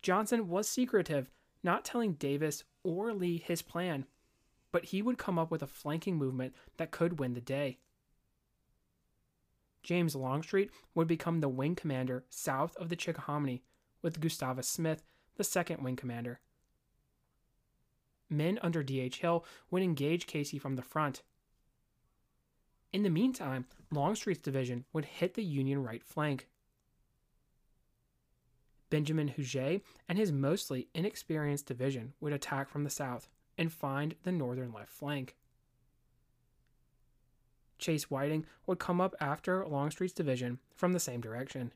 Johnston 0.00 0.48
was 0.48 0.68
secretive, 0.68 1.30
not 1.62 1.84
telling 1.84 2.14
Davis 2.14 2.64
or 2.82 3.12
Lee 3.12 3.38
his 3.38 3.62
plan, 3.62 4.06
but 4.72 4.86
he 4.86 5.02
would 5.02 5.18
come 5.18 5.38
up 5.38 5.50
with 5.50 5.62
a 5.62 5.66
flanking 5.66 6.16
movement 6.16 6.54
that 6.78 6.90
could 6.90 7.18
win 7.18 7.34
the 7.34 7.40
day. 7.40 7.78
James 9.82 10.16
Longstreet 10.16 10.70
would 10.94 11.06
become 11.06 11.40
the 11.40 11.48
wing 11.48 11.74
commander 11.74 12.24
south 12.30 12.76
of 12.76 12.88
the 12.88 12.96
Chickahominy, 12.96 13.62
with 14.00 14.20
Gustavus 14.20 14.68
Smith 14.68 15.02
the 15.36 15.44
second 15.44 15.82
wing 15.82 15.96
commander 15.96 16.40
men 18.32 18.58
under 18.62 18.82
D.H. 18.82 19.18
Hill 19.18 19.44
would 19.70 19.82
engage 19.82 20.26
Casey 20.26 20.58
from 20.58 20.76
the 20.76 20.82
front. 20.82 21.22
In 22.92 23.02
the 23.02 23.10
meantime, 23.10 23.66
Longstreet's 23.90 24.40
division 24.40 24.84
would 24.92 25.06
hit 25.06 25.34
the 25.34 25.44
Union 25.44 25.82
right 25.82 26.04
flank. 26.04 26.48
Benjamin 28.90 29.28
Huger 29.28 29.80
and 30.08 30.18
his 30.18 30.30
mostly 30.30 30.88
inexperienced 30.94 31.66
division 31.66 32.12
would 32.20 32.34
attack 32.34 32.68
from 32.68 32.84
the 32.84 32.90
south 32.90 33.30
and 33.56 33.72
find 33.72 34.14
the 34.22 34.32
northern 34.32 34.72
left 34.72 34.90
flank. 34.90 35.36
Chase 37.78 38.10
Whiting 38.10 38.44
would 38.66 38.78
come 38.78 39.00
up 39.00 39.14
after 39.18 39.66
Longstreet's 39.66 40.12
division 40.12 40.58
from 40.76 40.92
the 40.92 41.00
same 41.00 41.20
direction. 41.20 41.72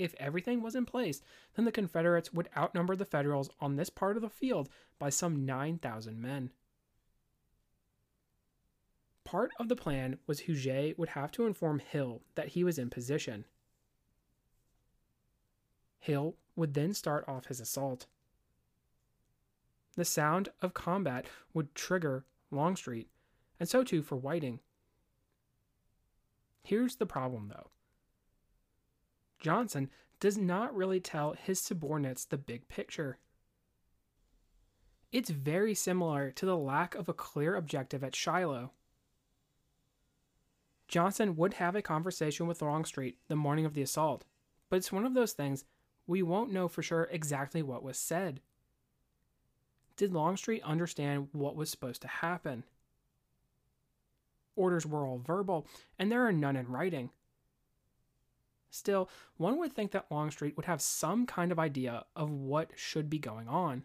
If 0.00 0.14
everything 0.18 0.62
was 0.62 0.74
in 0.74 0.84
place, 0.84 1.22
then 1.54 1.64
the 1.64 1.72
Confederates 1.72 2.32
would 2.32 2.48
outnumber 2.56 2.96
the 2.96 3.04
Federals 3.04 3.50
on 3.60 3.76
this 3.76 3.90
part 3.90 4.16
of 4.16 4.22
the 4.22 4.28
field 4.28 4.68
by 4.98 5.10
some 5.10 5.46
9,000 5.46 6.20
men. 6.20 6.50
Part 9.30 9.52
of 9.60 9.68
the 9.68 9.76
plan 9.76 10.18
was 10.26 10.40
Huger 10.40 10.92
would 10.96 11.10
have 11.10 11.30
to 11.32 11.46
inform 11.46 11.78
Hill 11.78 12.22
that 12.34 12.48
he 12.48 12.64
was 12.64 12.80
in 12.80 12.90
position. 12.90 13.44
Hill 16.00 16.34
would 16.56 16.74
then 16.74 16.92
start 16.94 17.24
off 17.28 17.46
his 17.46 17.60
assault. 17.60 18.06
The 19.94 20.04
sound 20.04 20.48
of 20.60 20.74
combat 20.74 21.26
would 21.54 21.76
trigger 21.76 22.24
Longstreet, 22.50 23.08
and 23.60 23.68
so 23.68 23.84
too 23.84 24.02
for 24.02 24.16
Whiting. 24.16 24.58
Here's 26.64 26.96
the 26.96 27.06
problem, 27.06 27.52
though 27.54 27.70
Johnston 29.38 29.90
does 30.18 30.38
not 30.38 30.74
really 30.74 30.98
tell 30.98 31.34
his 31.34 31.60
subordinates 31.60 32.24
the 32.24 32.36
big 32.36 32.66
picture. 32.66 33.20
It's 35.12 35.30
very 35.30 35.76
similar 35.76 36.32
to 36.32 36.46
the 36.46 36.56
lack 36.56 36.96
of 36.96 37.08
a 37.08 37.14
clear 37.14 37.54
objective 37.54 38.02
at 38.02 38.16
Shiloh. 38.16 38.72
Johnston 40.90 41.36
would 41.36 41.54
have 41.54 41.74
a 41.74 41.82
conversation 41.82 42.46
with 42.46 42.60
Longstreet 42.60 43.16
the 43.28 43.36
morning 43.36 43.64
of 43.64 43.72
the 43.72 43.82
assault, 43.82 44.24
but 44.68 44.76
it's 44.76 44.92
one 44.92 45.06
of 45.06 45.14
those 45.14 45.32
things 45.32 45.64
we 46.06 46.22
won't 46.22 46.52
know 46.52 46.68
for 46.68 46.82
sure 46.82 47.08
exactly 47.10 47.62
what 47.62 47.82
was 47.82 47.96
said. 47.96 48.40
Did 49.96 50.12
Longstreet 50.12 50.62
understand 50.62 51.28
what 51.32 51.56
was 51.56 51.70
supposed 51.70 52.02
to 52.02 52.08
happen? 52.08 52.64
orders 54.60 54.86
were 54.86 55.06
all 55.06 55.18
verbal, 55.18 55.66
and 55.98 56.12
there 56.12 56.26
are 56.26 56.32
none 56.32 56.56
in 56.56 56.68
writing. 56.68 57.10
Still, 58.70 59.08
one 59.36 59.58
would 59.58 59.72
think 59.72 59.90
that 59.92 60.10
Longstreet 60.10 60.56
would 60.56 60.66
have 60.66 60.82
some 60.82 61.26
kind 61.26 61.50
of 61.50 61.58
idea 61.58 62.04
of 62.14 62.30
what 62.30 62.70
should 62.76 63.10
be 63.10 63.18
going 63.18 63.48
on. 63.48 63.84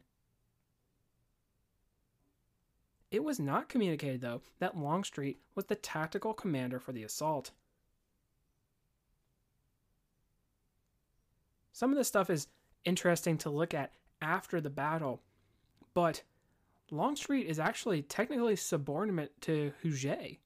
It 3.11 3.23
was 3.23 3.39
not 3.39 3.69
communicated, 3.69 4.21
though, 4.21 4.41
that 4.59 4.77
Longstreet 4.77 5.39
was 5.53 5.65
the 5.65 5.75
tactical 5.75 6.33
commander 6.33 6.79
for 6.79 6.91
the 6.91 7.03
assault. 7.03 7.51
Some 11.71 11.91
of 11.91 11.97
this 11.97 12.07
stuff 12.07 12.29
is 12.29 12.47
interesting 12.83 13.37
to 13.39 13.49
look 13.49 13.73
at 13.73 13.91
after 14.21 14.61
the 14.61 14.69
battle, 14.69 15.21
but 15.93 16.23
Longstreet 16.91 17.47
is 17.47 17.59
actually 17.59 18.01
technically 18.01 18.55
subordinate 18.55 19.39
to 19.41 19.73
Huger. 19.81 20.37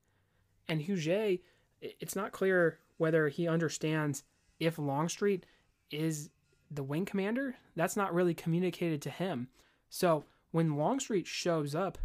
And 0.67 0.81
Huger, 0.81 1.37
it's 1.81 2.15
not 2.15 2.31
clear 2.31 2.79
whether 2.97 3.29
he 3.29 3.47
understands 3.47 4.23
if 4.59 4.77
Longstreet 4.77 5.45
is 5.91 6.29
the 6.71 6.83
wing 6.83 7.05
commander. 7.05 7.55
That's 7.75 7.97
not 7.97 8.13
really 8.13 8.33
communicated 8.33 9.01
to 9.03 9.09
him. 9.09 9.47
So 9.89 10.25
when 10.51 10.77
Longstreet 10.77 11.27
shows 11.27 11.75
up 11.75 11.97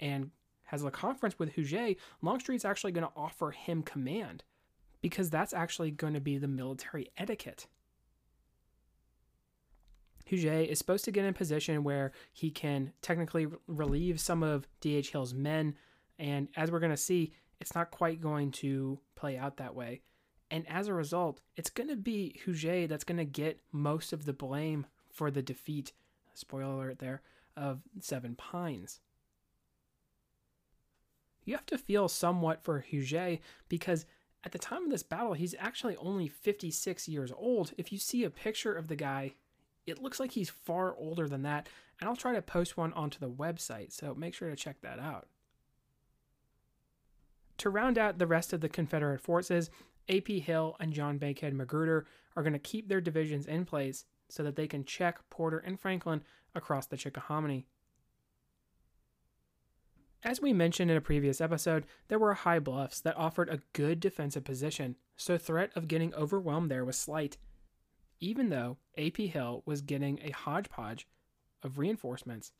and 0.00 0.30
has 0.64 0.84
a 0.84 0.90
conference 0.90 1.38
with 1.38 1.52
Huger, 1.54 1.94
Longstreet's 2.22 2.64
actually 2.64 2.92
going 2.92 3.06
to 3.06 3.12
offer 3.16 3.52
him 3.52 3.82
command 3.82 4.42
because 5.00 5.30
that's 5.30 5.52
actually 5.52 5.90
going 5.90 6.14
to 6.14 6.20
be 6.20 6.38
the 6.38 6.48
military 6.48 7.10
etiquette. 7.16 7.66
Huger 10.24 10.52
is 10.52 10.78
supposed 10.78 11.04
to 11.04 11.12
get 11.12 11.22
in 11.22 11.30
a 11.30 11.32
position 11.32 11.84
where 11.84 12.10
he 12.32 12.50
can 12.50 12.92
technically 13.00 13.46
relieve 13.68 14.18
some 14.18 14.42
of 14.42 14.66
D.H. 14.80 15.12
Hill's 15.12 15.32
men, 15.32 15.76
and 16.18 16.48
as 16.56 16.70
we're 16.70 16.80
going 16.80 16.90
to 16.90 16.96
see, 16.96 17.32
it's 17.60 17.76
not 17.76 17.92
quite 17.92 18.20
going 18.20 18.50
to 18.50 18.98
play 19.14 19.38
out 19.38 19.58
that 19.58 19.76
way. 19.76 20.02
And 20.50 20.68
as 20.68 20.88
a 20.88 20.94
result, 20.94 21.40
it's 21.56 21.70
going 21.70 21.88
to 21.88 21.96
be 21.96 22.36
Huger 22.44 22.88
that's 22.88 23.04
going 23.04 23.18
to 23.18 23.24
get 23.24 23.60
most 23.70 24.12
of 24.12 24.24
the 24.24 24.32
blame 24.32 24.86
for 25.10 25.30
the 25.30 25.42
defeat, 25.42 25.92
spoiler 26.34 26.74
alert 26.74 26.98
there, 26.98 27.22
of 27.56 27.82
Seven 28.00 28.34
Pines. 28.34 29.00
You 31.46 31.54
have 31.54 31.64
to 31.66 31.78
feel 31.78 32.08
somewhat 32.08 32.62
for 32.62 32.80
Huger 32.80 33.38
because 33.68 34.04
at 34.44 34.52
the 34.52 34.58
time 34.58 34.84
of 34.84 34.90
this 34.90 35.02
battle, 35.02 35.32
he's 35.32 35.54
actually 35.58 35.96
only 35.96 36.28
56 36.28 37.08
years 37.08 37.32
old. 37.34 37.72
If 37.78 37.90
you 37.92 37.98
see 37.98 38.24
a 38.24 38.30
picture 38.30 38.74
of 38.74 38.88
the 38.88 38.96
guy, 38.96 39.34
it 39.86 40.02
looks 40.02 40.20
like 40.20 40.32
he's 40.32 40.50
far 40.50 40.94
older 40.96 41.28
than 41.28 41.42
that, 41.42 41.68
and 42.00 42.08
I'll 42.08 42.16
try 42.16 42.34
to 42.34 42.42
post 42.42 42.76
one 42.76 42.92
onto 42.92 43.18
the 43.18 43.30
website, 43.30 43.92
so 43.92 44.14
make 44.14 44.34
sure 44.34 44.50
to 44.50 44.56
check 44.56 44.80
that 44.82 44.98
out. 44.98 45.28
To 47.58 47.70
round 47.70 47.96
out 47.96 48.18
the 48.18 48.26
rest 48.26 48.52
of 48.52 48.60
the 48.60 48.68
Confederate 48.68 49.20
forces, 49.20 49.70
A.P. 50.08 50.40
Hill 50.40 50.76
and 50.80 50.92
John 50.92 51.16
Bankhead 51.16 51.54
Magruder 51.54 52.06
are 52.36 52.42
going 52.42 52.52
to 52.52 52.58
keep 52.58 52.88
their 52.88 53.00
divisions 53.00 53.46
in 53.46 53.64
place 53.64 54.04
so 54.28 54.42
that 54.42 54.56
they 54.56 54.66
can 54.66 54.84
check 54.84 55.18
Porter 55.30 55.58
and 55.58 55.78
Franklin 55.78 56.22
across 56.54 56.86
the 56.86 56.96
Chickahominy. 56.96 57.64
As 60.22 60.40
we 60.40 60.52
mentioned 60.52 60.90
in 60.90 60.96
a 60.96 61.02
previous 61.02 61.40
episode, 61.40 61.86
there 62.08 62.18
were 62.18 62.34
high 62.34 62.58
bluffs 62.58 63.00
that 63.00 63.16
offered 63.16 63.48
a 63.48 63.60
good 63.72 64.00
defensive 64.00 64.44
position, 64.44 64.96
so 65.16 65.38
threat 65.38 65.70
of 65.76 65.88
getting 65.88 66.14
overwhelmed 66.14 66.70
there 66.70 66.84
was 66.84 66.96
slight, 66.96 67.36
even 68.18 68.48
though 68.48 68.78
A.P. 68.96 69.28
Hill 69.28 69.62
was 69.66 69.82
getting 69.82 70.18
a 70.22 70.30
hodgepodge 70.30 71.06
of 71.62 71.78
reinforcements 71.78 72.52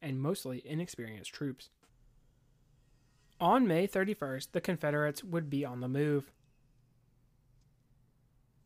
and 0.00 0.20
mostly 0.20 0.62
inexperienced 0.64 1.32
troops. 1.32 1.70
On 3.40 3.66
May 3.66 3.88
31st, 3.88 4.52
the 4.52 4.60
Confederates 4.60 5.24
would 5.24 5.50
be 5.50 5.64
on 5.64 5.80
the 5.80 5.88
move. 5.88 6.30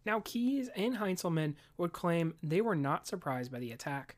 Now, 0.04 0.20
Keyes 0.24 0.68
and 0.76 0.96
Heintzelman 0.96 1.54
would 1.78 1.92
claim 1.92 2.34
they 2.42 2.60
were 2.60 2.76
not 2.76 3.06
surprised 3.06 3.50
by 3.50 3.58
the 3.58 3.72
attack. 3.72 4.16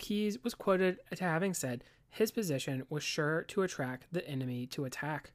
Keyes 0.00 0.42
was 0.42 0.54
quoted 0.54 0.98
as 1.12 1.20
having 1.20 1.54
said 1.54 1.84
his 2.08 2.32
position 2.32 2.84
was 2.88 3.04
sure 3.04 3.44
to 3.44 3.62
attract 3.62 4.06
the 4.10 4.26
enemy 4.26 4.66
to 4.66 4.84
attack. 4.84 5.32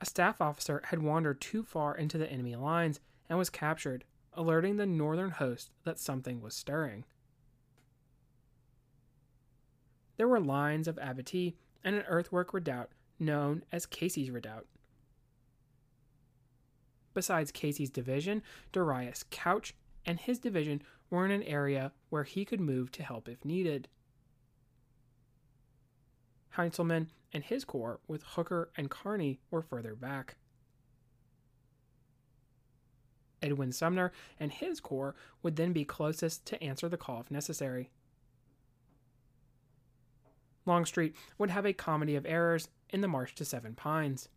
A 0.00 0.06
staff 0.06 0.40
officer 0.40 0.82
had 0.84 1.02
wandered 1.02 1.40
too 1.40 1.64
far 1.64 1.96
into 1.96 2.18
the 2.18 2.30
enemy 2.30 2.54
lines 2.54 3.00
and 3.28 3.38
was 3.38 3.50
captured, 3.50 4.04
alerting 4.34 4.76
the 4.76 4.86
northern 4.86 5.30
host 5.30 5.70
that 5.84 5.98
something 5.98 6.40
was 6.40 6.54
stirring. 6.54 7.04
There 10.16 10.28
were 10.28 10.40
lines 10.40 10.86
of 10.86 10.96
abattis 10.96 11.54
and 11.82 11.96
an 11.96 12.04
earthwork 12.06 12.52
redoubt 12.52 12.90
known 13.18 13.64
as 13.72 13.86
Casey's 13.86 14.30
Redoubt. 14.30 14.66
Besides 17.14 17.50
Casey's 17.50 17.90
division, 17.90 18.42
Darius 18.72 19.24
Couch 19.30 19.74
and 20.04 20.20
his 20.20 20.38
division 20.38 20.82
were 21.14 21.24
in 21.24 21.30
an 21.30 21.42
area 21.44 21.92
where 22.10 22.24
he 22.24 22.44
could 22.44 22.60
move 22.60 22.90
to 22.92 23.02
help 23.02 23.28
if 23.28 23.44
needed. 23.44 23.88
Heintzelman 26.56 27.08
and 27.32 27.42
his 27.42 27.64
corps, 27.64 28.00
with 28.06 28.22
Hooker 28.22 28.70
and 28.76 28.90
Kearny, 28.90 29.38
were 29.50 29.62
further 29.62 29.94
back. 29.94 30.36
Edwin 33.42 33.72
Sumner 33.72 34.12
and 34.40 34.52
his 34.52 34.80
corps 34.80 35.14
would 35.42 35.56
then 35.56 35.72
be 35.72 35.84
closest 35.84 36.46
to 36.46 36.62
answer 36.62 36.88
the 36.88 36.96
call 36.96 37.20
if 37.20 37.30
necessary. 37.30 37.90
Longstreet 40.66 41.14
would 41.36 41.50
have 41.50 41.66
a 41.66 41.74
comedy 41.74 42.16
of 42.16 42.24
errors 42.24 42.68
in 42.88 43.02
the 43.02 43.08
march 43.08 43.34
to 43.34 43.44
Seven 43.44 43.74
Pines. 43.74 44.28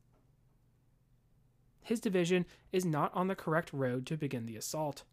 His 1.82 2.02
division 2.02 2.46
is 2.74 2.84
not 2.84 3.14
on 3.14 3.28
the 3.28 3.36
correct 3.36 3.72
road 3.72 4.06
to 4.08 4.18
begin 4.18 4.46
the 4.46 4.58
assault. 4.58 5.04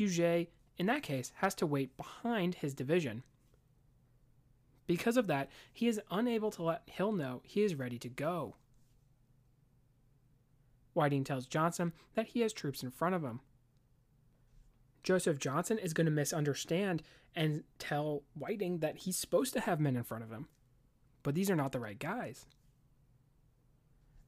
Huger, 0.00 0.46
in 0.78 0.86
that 0.86 1.02
case, 1.02 1.30
has 1.36 1.54
to 1.56 1.66
wait 1.66 1.94
behind 1.98 2.54
his 2.54 2.72
division. 2.72 3.22
Because 4.86 5.18
of 5.18 5.26
that, 5.26 5.50
he 5.74 5.88
is 5.88 6.00
unable 6.10 6.50
to 6.52 6.62
let 6.62 6.84
Hill 6.86 7.12
know 7.12 7.42
he 7.44 7.62
is 7.62 7.74
ready 7.74 7.98
to 7.98 8.08
go. 8.08 8.56
Whiting 10.94 11.22
tells 11.22 11.44
Johnston 11.44 11.92
that 12.14 12.28
he 12.28 12.40
has 12.40 12.54
troops 12.54 12.82
in 12.82 12.90
front 12.90 13.14
of 13.14 13.22
him. 13.22 13.40
Joseph 15.02 15.38
Johnston 15.38 15.76
is 15.76 15.92
going 15.92 16.06
to 16.06 16.10
misunderstand 16.10 17.02
and 17.36 17.64
tell 17.78 18.22
Whiting 18.34 18.78
that 18.78 19.00
he's 19.00 19.18
supposed 19.18 19.52
to 19.52 19.60
have 19.60 19.80
men 19.80 19.96
in 19.96 20.02
front 20.02 20.24
of 20.24 20.30
him, 20.30 20.48
but 21.22 21.34
these 21.34 21.50
are 21.50 21.56
not 21.56 21.72
the 21.72 21.78
right 21.78 21.98
guys. 21.98 22.46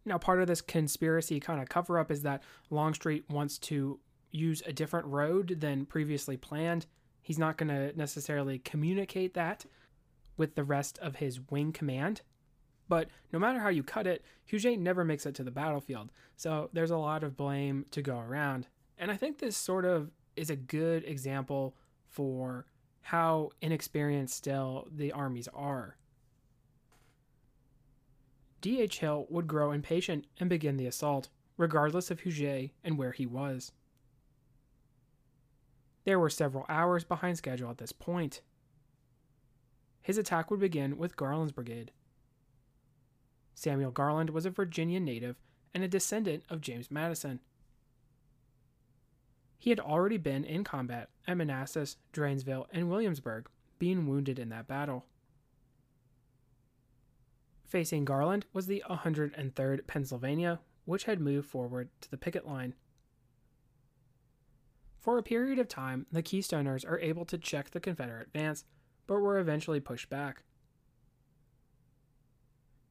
Now, 0.05 0.19
part 0.19 0.43
of 0.43 0.49
this 0.49 0.61
conspiracy 0.61 1.41
kind 1.41 1.63
of 1.63 1.71
cover 1.71 1.99
up 1.99 2.11
is 2.11 2.25
that 2.25 2.43
Longstreet 2.69 3.31
wants 3.31 3.57
to 3.61 4.01
use 4.33 4.63
a 4.67 4.73
different 4.73 5.07
road 5.07 5.61
than 5.61 5.87
previously 5.87 6.37
planned. 6.37 6.87
He's 7.21 7.39
not 7.39 7.57
going 7.57 7.69
to 7.69 7.97
necessarily 7.97 8.59
communicate 8.59 9.35
that 9.35 9.65
with 10.37 10.57
the 10.57 10.65
rest 10.65 10.99
of 10.99 11.17
his 11.17 11.41
wing 11.51 11.73
command. 11.73 12.23
But 12.89 13.09
no 13.33 13.39
matter 13.39 13.61
how 13.61 13.69
you 13.69 13.83
cut 13.83 14.07
it, 14.07 14.25
Huger 14.45 14.77
never 14.77 15.05
makes 15.05 15.25
it 15.25 15.35
to 15.37 15.45
the 15.45 15.51
battlefield, 15.51 16.11
so 16.37 16.69
there's 16.73 16.91
a 16.91 16.97
lot 16.97 17.23
of 17.23 17.37
blame 17.37 17.87
to 17.93 18.03
go 18.03 18.19
around. 18.19 18.67
And 18.99 19.11
I 19.11 19.17
think 19.17 19.39
this 19.39 19.57
sort 19.57 19.85
of 19.85 20.11
is 20.37 20.51
a 20.51 20.57
good 20.57 21.05
example 21.05 21.77
for 22.09 22.67
how 23.03 23.51
inexperienced 23.61 24.35
still 24.35 24.89
the 24.95 25.13
armies 25.13 25.49
are. 25.55 25.97
D.H. 28.61 29.01
Hill 29.01 29.27
would 29.29 29.49
grow 29.49 29.73
impatient 29.73 30.27
and 30.39 30.49
begin 30.49 30.77
the 30.77 30.87
assault, 30.87 31.29
regardless 31.57 32.11
of 32.11 32.21
Huger 32.21 32.69
and 32.85 32.97
where 32.97 33.13
he 33.13 33.27
was. 33.27 33.73
There 36.05 36.19
were 36.19 36.31
several 36.31 36.67
hours 36.69 37.05
behind 37.05 37.39
schedule 37.39 37.71
at 37.71 37.79
this 37.79 37.93
point. 37.93 38.41
His 40.01 40.19
attack 40.19 40.51
would 40.51 40.61
begin 40.61 40.99
with 40.99 41.17
Garland's 41.17 41.53
brigade. 41.53 41.93
Samuel 43.55 43.93
Garland 43.93 44.31
was 44.31 44.45
a 44.45 44.51
Virginia 44.51 44.99
native 44.99 45.37
and 45.73 45.85
a 45.85 45.89
descendant 45.89 46.45
of 46.49 46.61
James 46.61 46.91
Madison. 46.91 47.41
He 49.59 49.71
had 49.71 49.79
already 49.79 50.17
been 50.17 50.45
in 50.45 50.65
combat 50.65 51.09
at 51.29 51.37
Manassas, 51.37 51.97
Dranesville, 52.13 52.67
and 52.73 52.91
Williamsburg, 52.91 53.49
being 53.79 54.09
wounded 54.09 54.41
in 54.41 54.49
that 54.49 54.67
battle. 54.67 55.07
Facing 57.65 58.05
Garland 58.05 58.45
was 58.53 58.67
the 58.67 58.83
103rd 58.91 59.87
Pennsylvania, 59.87 60.61
which 60.85 61.05
had 61.05 61.21
moved 61.21 61.49
forward 61.49 61.91
to 62.01 62.11
the 62.11 62.17
picket 62.17 62.47
line. 62.47 62.75
For 65.03 65.19
a 65.19 65.23
period 65.23 65.59
of 65.59 65.67
time, 65.67 66.07
the 66.13 66.23
Keystoners 66.23 66.89
are 66.89 67.01
able 67.01 67.25
to 67.25 67.37
check 67.37 67.71
the 67.71 67.81
Confederate 67.81 68.29
advance, 68.29 68.65
but 69.09 69.19
were 69.19 69.41
eventually 69.41 69.81
pushed 69.81 70.09
back. 70.09 70.45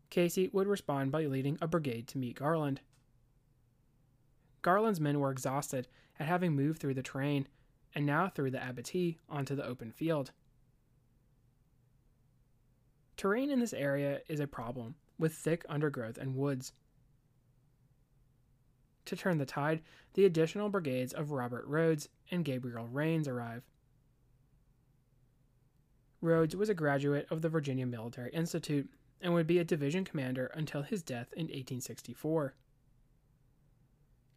Casey 0.10 0.50
would 0.52 0.68
respond 0.68 1.14
by 1.14 1.26
leading 1.26 1.58
a 1.62 1.70
brigade 1.70 2.10
to 2.10 2.18
meet 2.18 2.36
Garland. 2.36 2.82
Garland's 4.62 5.00
men 5.00 5.22
were 5.22 5.32
exhausted 5.32 5.88
at 6.20 6.28
having 6.28 6.52
moved 6.52 6.82
through 6.82 6.96
the 6.96 7.02
terrain, 7.02 7.48
and 7.96 8.06
now 8.06 8.28
through 8.28 8.52
the 8.52 8.60
abatis 8.60 9.16
onto 9.30 9.56
the 9.56 9.66
open 9.66 9.94
field. 9.94 10.34
Terrain 13.16 13.50
in 13.50 13.62
this 13.62 13.74
area 13.74 14.20
is 14.28 14.42
a 14.42 14.48
problem, 14.48 14.96
with 15.18 15.34
thick 15.34 15.66
undergrowth 15.70 16.18
and 16.18 16.36
woods, 16.36 16.74
to 19.06 19.16
turn 19.16 19.38
the 19.38 19.46
tide, 19.46 19.82
the 20.14 20.26
additional 20.26 20.70
brigades 20.70 21.14
of 21.14 21.32
Robert 21.32 21.66
Rodes 21.66 22.10
and 22.30 22.46
Gabriel 22.46 22.88
Rains 22.88 23.28
arrive. 23.28 23.64
Rodes 26.22 26.56
was 26.56 26.70
a 26.70 26.76
graduate 26.76 27.28
of 27.32 27.42
the 27.42 27.50
Virginia 27.50 27.86
Military 27.86 28.32
Institute 28.32 28.90
and 29.22 29.34
would 29.34 29.48
be 29.48 29.60
a 29.60 29.64
division 29.64 30.04
commander 30.04 30.52
until 30.54 30.82
his 30.82 31.04
death 31.04 31.34
in 31.34 31.44
1864. 31.44 32.56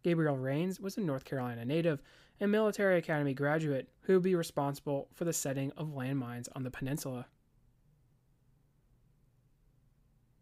Gabriel 0.02 0.36
Rains 0.36 0.80
was 0.80 0.96
a 0.96 1.00
North 1.00 1.24
Carolina 1.24 1.64
native 1.64 2.02
and 2.40 2.50
military 2.50 2.98
academy 2.98 3.32
graduate 3.32 3.88
who 4.02 4.14
would 4.14 4.22
be 4.22 4.34
responsible 4.34 5.08
for 5.14 5.24
the 5.24 5.32
setting 5.32 5.72
of 5.76 5.88
landmines 5.88 6.48
on 6.54 6.62
the 6.62 6.70
peninsula. 6.70 7.26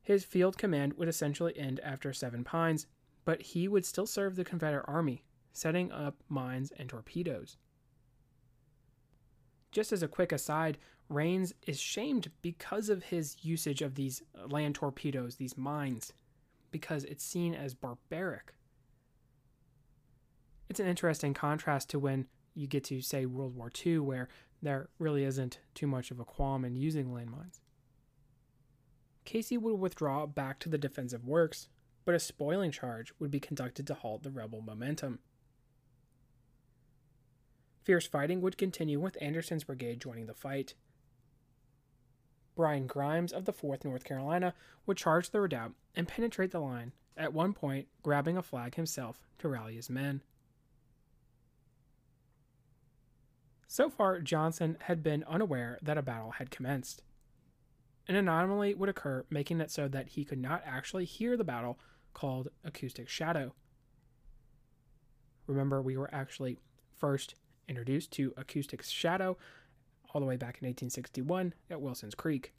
His 0.03 0.25
field 0.25 0.59
command 0.59 0.95
would 0.95 1.09
essentially 1.09 1.57
end 1.57 1.79
after 1.81 2.13
Seven 2.13 2.43
Pines, 2.43 2.87
but 3.25 3.43
he 3.43 3.69
would 3.69 3.85
still 3.85 4.07
serve 4.07 4.37
the 4.37 4.45
Confederate 4.45 4.85
Army, 4.89 5.25
setting 5.53 5.93
up 5.93 6.17
mines 6.29 6.73
and 6.77 6.89
torpedoes. 6.89 7.57
Just 9.71 9.93
as 9.93 10.03
a 10.03 10.09
quick 10.09 10.33
aside, 10.33 10.79
Rains 11.09 11.55
is 11.67 11.81
shamed 11.81 12.31
because 12.43 12.89
of 12.89 13.05
his 13.05 13.37
usage 13.43 13.83
of 13.83 13.95
these 13.95 14.23
land 14.49 14.75
torpedoes, 14.75 15.37
these 15.37 15.57
mines, 15.57 16.13
because 16.71 17.05
it's 17.05 17.25
seen 17.25 17.55
as 17.55 17.75
barbaric. 17.75 18.55
It's 20.69 20.81
an 20.81 20.87
interesting 20.87 21.35
contrast 21.35 21.91
to 21.91 21.99
when 21.99 22.27
you 22.55 22.67
get 22.67 22.85
to, 22.85 23.01
say, 23.03 23.27
World 23.27 23.57
War 23.57 23.71
II, 23.85 23.99
where 24.01 24.29
there 24.63 24.89
really 24.99 25.25
isn't 25.25 25.59
too 25.75 25.87
much 25.87 26.11
of 26.11 26.21
a 26.21 26.25
qualm 26.25 26.65
in 26.65 26.77
using 26.77 27.09
landmines. 27.09 27.61
Casey 29.25 29.57
would 29.57 29.79
withdraw 29.79 30.27
back 30.27 30.59
to 30.61 30.69
the 30.69 30.79
defensive 30.79 31.25
works, 31.25 31.69
but 32.05 32.15
a 32.15 32.21
spoiling 32.21 32.71
charge 32.71 33.13
would 33.19 33.31
be 33.31 33.41
conducted 33.41 33.87
to 33.87 33.95
halt 33.95 34.23
the 34.23 34.31
rebel 34.31 34.61
momentum. 34.61 35.21
Fierce 37.83 38.07
fighting 38.07 38.41
would 38.41 38.59
continue 38.59 39.01
with 39.01 39.19
Anderson's 39.21 39.65
brigade 39.65 40.01
joining 40.01 40.27
the 40.27 40.35
fight. 40.35 40.75
Bryan 42.55 42.87
Grimes 42.87 43.33
of 43.33 43.45
the 43.45 43.53
4th 43.53 43.85
North 43.85 44.05
Carolina 44.05 44.55
would 44.87 44.97
charge 44.97 45.31
the 45.31 45.41
redoubt 45.41 45.73
and 45.95 46.07
penetrate 46.07 46.53
the 46.53 46.61
line, 46.61 46.93
at 47.17 47.33
one 47.33 47.53
point 47.53 47.89
grabbing 48.03 48.37
a 48.37 48.43
flag 48.43 48.75
himself 48.75 49.21
to 49.39 49.49
rally 49.49 49.75
his 49.75 49.91
men. 49.91 50.23
So 53.67 53.89
far, 53.89 54.21
Johnston 54.21 54.77
had 54.83 55.03
been 55.03 55.25
unaware 55.25 55.79
that 55.83 55.97
a 55.97 56.03
battle 56.03 56.33
had 56.33 56.51
commenced. 56.51 57.03
An 58.07 58.17
anomaly 58.17 58.75
would 58.75 58.91
occur, 58.91 59.25
making 59.31 59.61
it 59.61 59.71
so 59.71 59.89
that 59.89 60.09
he 60.09 60.25
could 60.25 60.39
not 60.39 60.63
actually 60.67 61.07
hear 61.07 61.37
the 61.37 61.45
battle, 61.45 61.79
called 62.13 62.49
acoustic 62.65 63.09
shadow. 63.09 63.55
Remember, 65.47 65.83
we 65.83 65.97
were 65.97 66.13
actually 66.13 66.59
first 66.99 67.35
introduced 67.69 68.11
to 68.13 68.33
acoustic 68.37 68.83
shadow 68.83 69.37
all 70.13 70.21
the 70.21 70.27
way 70.27 70.37
back 70.37 70.59
in 70.61 70.67
1861 70.67 71.55
at 71.71 71.81
Wilson's 71.81 72.15
Creek. 72.15 72.53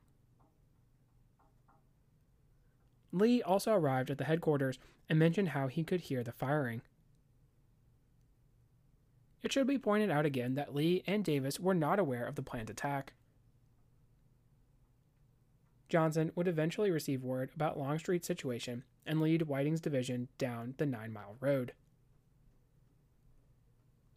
Lee 3.12 3.42
also 3.42 3.74
arrived 3.74 4.10
at 4.10 4.18
the 4.18 4.24
headquarters 4.24 4.80
and 5.08 5.20
mentioned 5.20 5.50
how 5.50 5.68
he 5.68 5.84
could 5.84 6.02
hear 6.02 6.24
the 6.24 6.32
firing. 6.32 6.82
It 9.44 9.52
should 9.52 9.68
be 9.68 9.78
pointed 9.78 10.10
out 10.10 10.26
again 10.26 10.56
that 10.56 10.74
Lee 10.74 11.04
and 11.06 11.24
Davis 11.24 11.60
were 11.60 11.76
not 11.76 12.00
aware 12.00 12.26
of 12.26 12.36
the 12.36 12.42
planned 12.42 12.70
attack. 12.70 13.14
Johnston 15.94 16.32
would 16.34 16.48
eventually 16.48 16.90
receive 16.90 17.24
word 17.24 17.52
about 17.54 17.78
Longstreet's 17.78 18.26
situation 18.26 18.84
and 19.06 19.22
lead 19.22 19.44
Whiting's 19.44 19.80
division 19.80 20.28
down 20.40 20.74
the 20.78 20.88
Nine 20.88 21.14
Mile 21.14 21.36
Road. 21.40 21.74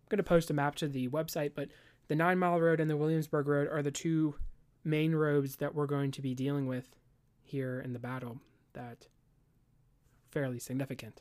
I'm 0.00 0.06
going 0.08 0.16
to 0.16 0.22
post 0.22 0.48
a 0.48 0.54
map 0.54 0.74
to 0.76 0.88
the 0.88 1.08
website, 1.08 1.50
but 1.54 1.68
the 2.08 2.16
Nine 2.16 2.38
Mile 2.38 2.58
Road 2.62 2.80
and 2.80 2.88
the 2.88 2.96
Williamsburg 2.96 3.46
Road 3.46 3.68
are 3.70 3.82
the 3.82 3.90
two 3.90 4.36
main 4.84 5.14
roads 5.14 5.56
that 5.56 5.74
we're 5.74 5.84
going 5.84 6.12
to 6.12 6.22
be 6.22 6.34
dealing 6.34 6.66
with 6.66 6.96
here 7.42 7.78
in 7.78 7.92
the 7.92 7.98
battle 7.98 8.40
that 8.72 9.08
fairly 10.30 10.58
significant. 10.58 11.20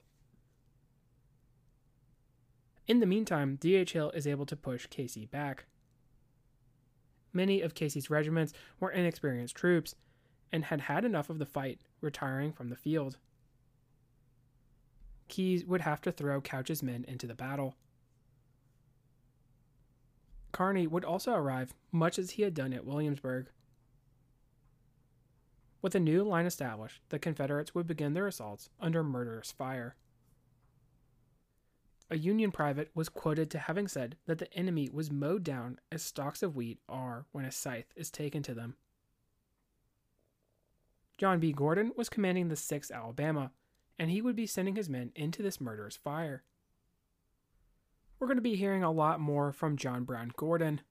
In 2.87 3.01
the 3.01 3.05
meantime, 3.05 3.57
D.H. 3.59 3.91
Hill 3.91 4.11
is 4.11 4.25
able 4.25 4.45
to 4.45 4.55
push 4.55 4.87
Casey 4.87 5.25
back. 5.25 5.65
Many 7.33 7.59
of 7.59 7.73
Casey's 7.73 8.09
regiments 8.09 8.53
were 8.79 8.91
inexperienced 8.91 9.57
troops 9.57 9.95
and 10.51 10.65
had 10.65 10.81
had 10.81 11.05
enough 11.05 11.29
of 11.29 11.39
the 11.39 11.45
fight, 11.45 11.81
retiring 12.01 12.51
from 12.51 12.69
the 12.69 12.75
field. 12.75 13.17
Keyes 15.27 15.65
would 15.65 15.81
have 15.81 16.01
to 16.01 16.11
throw 16.11 16.41
Couch's 16.41 16.83
men 16.83 17.05
into 17.07 17.27
the 17.27 17.35
battle. 17.35 17.75
Kearny 20.53 20.87
would 20.87 21.03
also 21.03 21.33
arrive, 21.33 21.73
much 21.91 22.17
as 22.17 22.31
he 22.31 22.43
had 22.43 22.53
done 22.53 22.71
at 22.73 22.85
Williamsburg. 22.85 23.47
With 25.81 25.95
a 25.95 25.99
new 25.99 26.23
line 26.23 26.45
established, 26.45 27.01
the 27.09 27.19
Confederates 27.19 27.75
would 27.75 27.87
begin 27.87 28.13
their 28.13 28.27
assaults 28.27 28.69
under 28.79 29.03
murderous 29.03 29.51
fire. 29.51 29.95
A 32.09 32.17
Union 32.17 32.51
private 32.51 32.89
was 32.95 33.09
quoted 33.09 33.49
to 33.51 33.59
having 33.59 33.87
said 33.87 34.15
that 34.27 34.37
the 34.37 34.51
enemy 34.53 34.89
was 34.91 35.11
mowed 35.11 35.43
down 35.43 35.79
as 35.91 36.03
stalks 36.03 36.41
of 36.41 36.55
wheat 36.55 36.79
are 36.87 37.25
when 37.31 37.45
a 37.45 37.51
scythe 37.51 37.91
is 37.95 38.11
taken 38.11 38.43
to 38.43 38.53
them. 38.53 38.77
John 41.17 41.39
B. 41.39 41.51
Gordon 41.51 41.91
was 41.95 42.09
commanding 42.09 42.47
the 42.47 42.55
6th 42.55 42.91
Alabama, 42.91 43.51
and 43.97 44.09
he 44.09 44.21
would 44.21 44.35
be 44.35 44.45
sending 44.45 44.75
his 44.75 44.89
men 44.89 45.11
into 45.15 45.41
this 45.41 45.61
murderous 45.61 45.95
fire. 45.95 46.43
We're 48.19 48.27
going 48.27 48.37
to 48.37 48.41
be 48.41 48.55
hearing 48.55 48.83
a 48.83 48.91
lot 48.91 49.19
more 49.19 49.51
from 49.51 49.77
John 49.77 50.03
Brown 50.03 50.31
Gordon. 50.35 50.81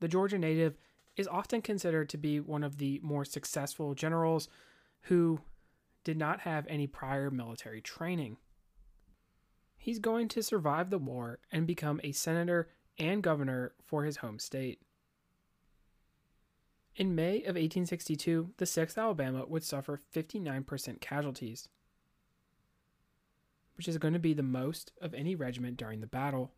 The 0.00 0.08
Georgia 0.08 0.38
native 0.38 0.76
is 1.16 1.28
often 1.28 1.62
considered 1.62 2.08
to 2.08 2.18
be 2.18 2.40
one 2.40 2.64
of 2.64 2.78
the 2.78 3.00
more 3.02 3.24
successful 3.24 3.94
generals 3.94 4.48
who 5.02 5.40
did 6.04 6.16
not 6.16 6.40
have 6.40 6.66
any 6.68 6.86
prior 6.86 7.30
military 7.30 7.80
training 7.80 8.38
he's 9.82 9.98
going 9.98 10.28
to 10.28 10.42
survive 10.44 10.90
the 10.90 10.98
war 10.98 11.40
and 11.50 11.66
become 11.66 12.00
a 12.04 12.12
senator 12.12 12.68
and 12.98 13.20
governor 13.20 13.72
for 13.84 14.04
his 14.04 14.18
home 14.18 14.38
state. 14.38 14.80
In 16.94 17.14
May 17.14 17.36
of 17.38 17.56
1862, 17.56 18.50
the 18.58 18.64
6th 18.66 18.98
Alabama 18.98 19.46
would 19.46 19.64
suffer 19.64 20.00
59% 20.14 21.00
casualties, 21.00 21.68
which 23.76 23.88
is 23.88 23.96
going 23.96 24.12
to 24.12 24.20
be 24.20 24.34
the 24.34 24.42
most 24.42 24.92
of 25.00 25.14
any 25.14 25.34
regiment 25.34 25.78
during 25.78 26.00
the 26.00 26.06
battle. 26.06 26.52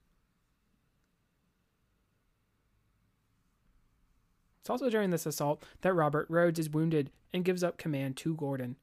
It's 4.61 4.71
also 4.71 4.91
during 4.91 5.11
this 5.11 5.27
assault 5.27 5.63
that 5.83 5.93
Robert 5.93 6.27
Rodes 6.29 6.59
is 6.59 6.71
wounded 6.71 7.11
and 7.33 7.45
gives 7.45 7.63
up 7.63 7.77
command 7.77 8.17
to 8.17 8.35
Gordon. 8.35 8.77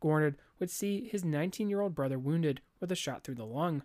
Gordon 0.00 0.38
would 0.58 0.70
see 0.70 1.06
his 1.06 1.24
19 1.24 1.68
year 1.68 1.82
old 1.82 1.94
brother 1.94 2.18
wounded 2.18 2.62
with 2.80 2.90
a 2.90 2.96
shot 2.96 3.22
through 3.22 3.34
the 3.36 3.44
lung. 3.44 3.82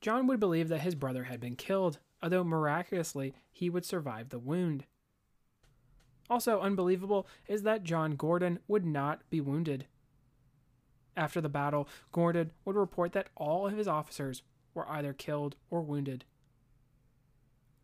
John 0.00 0.26
would 0.26 0.40
believe 0.40 0.68
that 0.68 0.80
his 0.80 0.94
brother 0.94 1.24
had 1.24 1.40
been 1.40 1.56
killed, 1.56 1.98
although 2.24 2.42
miraculously 2.42 3.34
he 3.52 3.68
would 3.68 3.84
survive 3.84 4.30
the 4.30 4.38
wound. 4.38 4.86
Also 6.30 6.58
unbelievable 6.60 7.28
is 7.46 7.64
that 7.64 7.84
John 7.84 8.16
Gordon 8.16 8.60
would 8.66 8.86
not 8.86 9.20
be 9.28 9.42
wounded. 9.42 9.86
After 11.18 11.42
the 11.42 11.50
battle, 11.50 11.86
Gordon 12.12 12.52
would 12.64 12.76
report 12.76 13.12
that 13.12 13.28
all 13.36 13.66
of 13.66 13.76
his 13.76 13.86
officers 13.86 14.42
were 14.72 14.88
either 14.88 15.12
killed 15.12 15.56
or 15.68 15.82
wounded. 15.82 16.24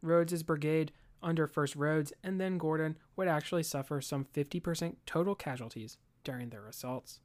Rodes's 0.01 0.43
brigade 0.43 0.91
under 1.23 1.47
first 1.47 1.77
Rodes 1.77 2.15
and 2.25 2.41
then 2.41 2.57
Gordon 2.57 2.97
would 3.17 3.29
actually 3.29 3.63
suffer 3.63 4.01
some 4.01 4.25
50% 4.25 4.97
total 5.05 5.35
casualties 5.35 5.99
during 6.25 6.49
their 6.49 6.67
assaults. 6.67 7.21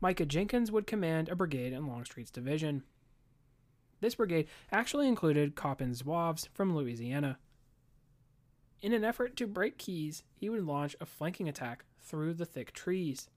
Micah 0.00 0.26
Jenkins 0.26 0.72
would 0.72 0.88
command 0.88 1.28
a 1.28 1.36
brigade 1.36 1.72
in 1.72 1.86
Longstreet's 1.86 2.32
division. 2.32 2.82
This 4.02 4.16
brigade 4.16 4.48
actually 4.72 5.06
included 5.06 5.54
Coppens 5.54 6.02
Zouaves 6.02 6.48
from 6.52 6.76
Louisiana. 6.76 7.38
In 8.82 8.92
an 8.92 9.04
effort 9.04 9.36
to 9.36 9.46
break 9.46 9.78
Keyes, 9.78 10.24
he 10.34 10.50
would 10.50 10.64
launch 10.66 10.96
a 11.00 11.06
flanking 11.06 11.48
attack 11.48 11.84
through 12.00 12.34
the 12.34 12.44
thick 12.44 12.72
trees. 12.72 13.30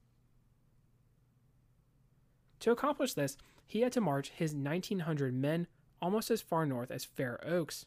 To 2.58 2.72
accomplish 2.72 3.14
this, 3.14 3.36
he 3.64 3.82
had 3.82 3.92
to 3.92 4.00
march 4.00 4.30
his 4.30 4.54
1,900 4.54 5.32
men 5.32 5.68
almost 6.02 6.32
as 6.32 6.42
far 6.42 6.66
north 6.66 6.90
as 6.90 7.04
Fair 7.04 7.38
Oaks. 7.46 7.86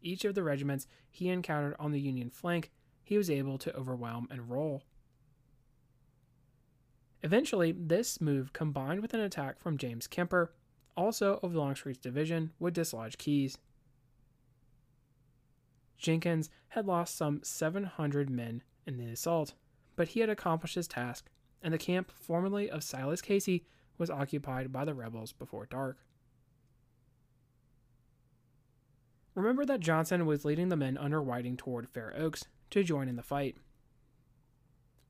Each 0.00 0.24
of 0.24 0.34
the 0.34 0.42
regiments 0.42 0.88
he 1.08 1.28
encountered 1.28 1.76
on 1.78 1.92
the 1.92 2.00
Union 2.00 2.30
flank, 2.30 2.72
he 3.04 3.16
was 3.16 3.30
able 3.30 3.58
to 3.58 3.76
overwhelm 3.76 4.26
and 4.28 4.50
roll. 4.50 4.82
Eventually, 7.22 7.70
this 7.70 8.20
move, 8.20 8.52
combined 8.52 9.02
with 9.02 9.14
an 9.14 9.20
attack 9.20 9.60
from 9.60 9.78
James 9.78 10.08
Kemper, 10.08 10.50
also 10.96 11.38
of 11.42 11.54
Longstreet's 11.54 11.98
division, 11.98 12.52
would 12.58 12.74
dislodge 12.74 13.18
Keyes. 13.18 13.58
Jenkins 15.98 16.50
had 16.68 16.86
lost 16.86 17.16
some 17.16 17.40
700 17.42 18.28
men 18.28 18.62
in 18.86 18.96
the 18.96 19.06
assault, 19.06 19.54
but 19.94 20.08
he 20.08 20.20
had 20.20 20.28
accomplished 20.28 20.74
his 20.74 20.88
task, 20.88 21.30
and 21.62 21.72
the 21.72 21.78
camp 21.78 22.10
formerly 22.10 22.68
of 22.68 22.82
Silas 22.82 23.22
Casey 23.22 23.64
was 23.98 24.10
occupied 24.10 24.72
by 24.72 24.84
the 24.84 24.94
rebels 24.94 25.32
before 25.32 25.66
dark. 25.66 25.98
Remember 29.34 29.64
that 29.64 29.80
Johnston 29.80 30.26
was 30.26 30.44
leading 30.44 30.68
the 30.68 30.76
men 30.76 30.98
under 30.98 31.22
Whiting 31.22 31.56
toward 31.56 31.88
Fair 31.88 32.12
Oaks 32.16 32.44
to 32.70 32.82
join 32.82 33.08
in 33.08 33.16
the 33.16 33.22
fight. 33.22 33.56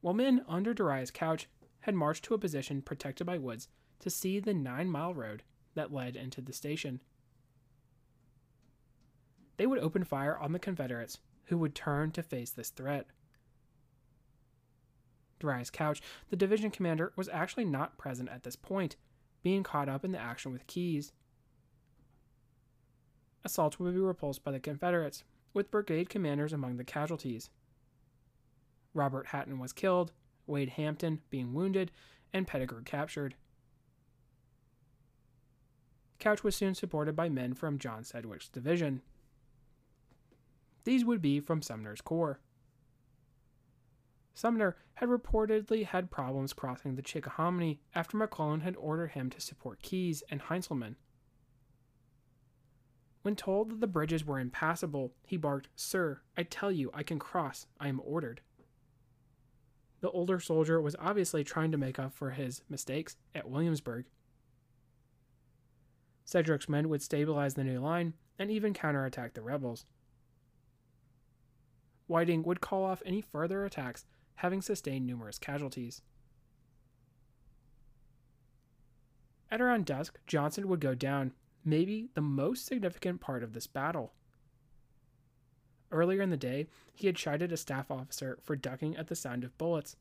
While 0.01 0.14
men 0.14 0.45
under 0.49 0.75
Darius 0.75 1.11
Couch 1.11 1.49
had 1.81 1.95
marched 1.95 2.25
to 2.25 2.35
a 2.35 2.38
position 2.38 2.83
protected 2.83 3.27
by 3.27 3.38
woods 3.38 3.68
to 4.01 4.11
see 4.11 4.38
the 4.38 4.55
nine 4.55 4.88
mile 4.88 5.14
road 5.14 5.42
that 5.75 5.93
led 5.93 6.17
into 6.17 6.41
the 6.41 6.53
station. 6.53 7.01
They 9.57 9.67
would 9.67 9.79
open 9.79 10.05
fire 10.05 10.39
on 10.39 10.53
the 10.53 10.59
Confederates, 10.59 11.19
who 11.45 11.59
would 11.59 11.75
turn 11.75 12.11
to 12.13 12.23
face 12.23 12.51
this 12.51 12.71
threat. 12.71 13.07
Darius 15.39 15.71
Couch, 15.71 16.01
the 16.31 16.37
division 16.37 16.71
commander, 16.71 17.13
was 17.17 17.29
actually 17.29 17.65
not 17.65 17.99
present 17.99 18.29
at 18.29 18.45
this 18.45 18.57
point, 18.57 18.97
being 19.43 19.63
caught 19.63 19.89
up 19.89 20.05
in 20.05 20.13
the 20.13 20.19
action 20.19 20.53
with 20.53 20.67
Keyes. 20.67 21.13
Assaults 23.45 23.79
would 23.81 23.95
be 23.95 24.01
repulsed 24.01 24.45
by 24.45 24.53
the 24.53 24.61
Confederates, 24.61 25.25
with 25.53 25.71
brigade 25.71 26.09
commanders 26.09 26.53
among 26.53 26.77
the 26.77 26.85
casualties. 26.85 27.51
Robert 28.95 29.29
Hatton 29.29 29.59
was 29.59 29.73
killed, 29.73 30.13
Wade 30.47 30.71
Hampton 30.71 31.21
being 31.29 31.53
wounded, 31.53 31.91
and 32.33 32.47
Pettigrew 32.47 32.83
captured. 32.83 33.35
Couch 36.23 36.45
was 36.45 36.55
soon 36.55 36.77
supported 36.77 37.17
by 37.17 37.29
men 37.29 37.53
from 37.53 37.81
John 37.81 38.05
Sedgwick's 38.05 38.49
division. 38.49 39.03
These 40.85 41.05
would 41.05 41.21
be 41.21 41.41
from 41.41 41.63
Sumner's 41.63 42.01
Corps. 42.01 42.39
Sumner 44.33 44.77
had 44.95 45.09
reportedly 45.09 45.85
had 45.85 46.13
problems 46.13 46.53
crossing 46.53 46.95
the 46.95 47.03
Chickahominy 47.03 47.81
after 47.93 48.17
McClellan 48.17 48.61
had 48.61 48.77
ordered 48.77 49.11
him 49.11 49.31
to 49.31 49.41
support 49.41 49.83
Keyes 49.83 50.23
and 50.31 50.43
Heintzelman. 50.43 50.95
When 53.23 53.35
told 53.35 53.71
that 53.71 53.81
the 53.81 53.89
bridges 53.89 54.25
were 54.25 54.39
impassable, 54.39 55.15
he 55.27 55.37
barked, 55.37 55.71
Sir, 55.75 56.21
I 56.37 56.45
tell 56.45 56.71
you 56.71 56.93
I 56.95 57.03
can 57.03 57.19
cross. 57.19 57.67
I 57.81 57.89
am 57.89 58.01
ordered. 58.05 58.43
The 60.03 60.11
older 60.11 60.39
soldier 60.39 60.81
was 60.81 60.95
obviously 61.01 61.43
trying 61.43 61.73
to 61.73 61.79
make 61.79 61.99
up 61.99 62.15
for 62.15 62.31
his 62.31 62.63
mistakes 62.69 63.17
at 63.35 63.51
Williamsburg. 63.51 64.05
Sedgwick's 66.25 66.69
men 66.69 66.89
would 66.89 67.03
stabilize 67.03 67.55
the 67.55 67.65
new 67.65 67.81
line 67.81 68.15
and 68.39 68.51
even 68.51 68.75
counterattack 68.75 69.35
the 69.35 69.43
rebels. 69.43 69.85
Whiting 72.07 72.43
would 72.43 72.61
call 72.61 72.85
off 72.85 73.03
any 73.05 73.21
further 73.21 73.65
attacks, 73.65 74.07
having 74.37 74.63
sustained 74.63 75.07
numerous 75.07 75.39
casualties. 75.39 76.03
At 79.51 79.61
around 79.61 79.85
dusk, 79.85 80.19
Johnston 80.27 80.69
would 80.69 80.81
go 80.81 80.95
down, 80.95 81.35
maybe 81.65 82.09
the 82.15 82.23
most 82.23 82.65
significant 82.65 83.21
part 83.21 83.43
of 83.43 83.53
this 83.53 83.67
battle. 83.67 84.15
Earlier 85.91 86.23
in 86.23 86.31
the 86.31 86.39
day, 86.39 86.69
he 86.95 87.07
had 87.07 87.17
chided 87.17 87.53
a 87.53 87.57
staff 87.59 87.91
officer 87.91 88.39
for 88.43 88.57
ducking 88.57 88.97
at 88.97 89.09
the 89.09 89.15
sound 89.15 89.45
of 89.45 89.57
bullets, 89.59 89.97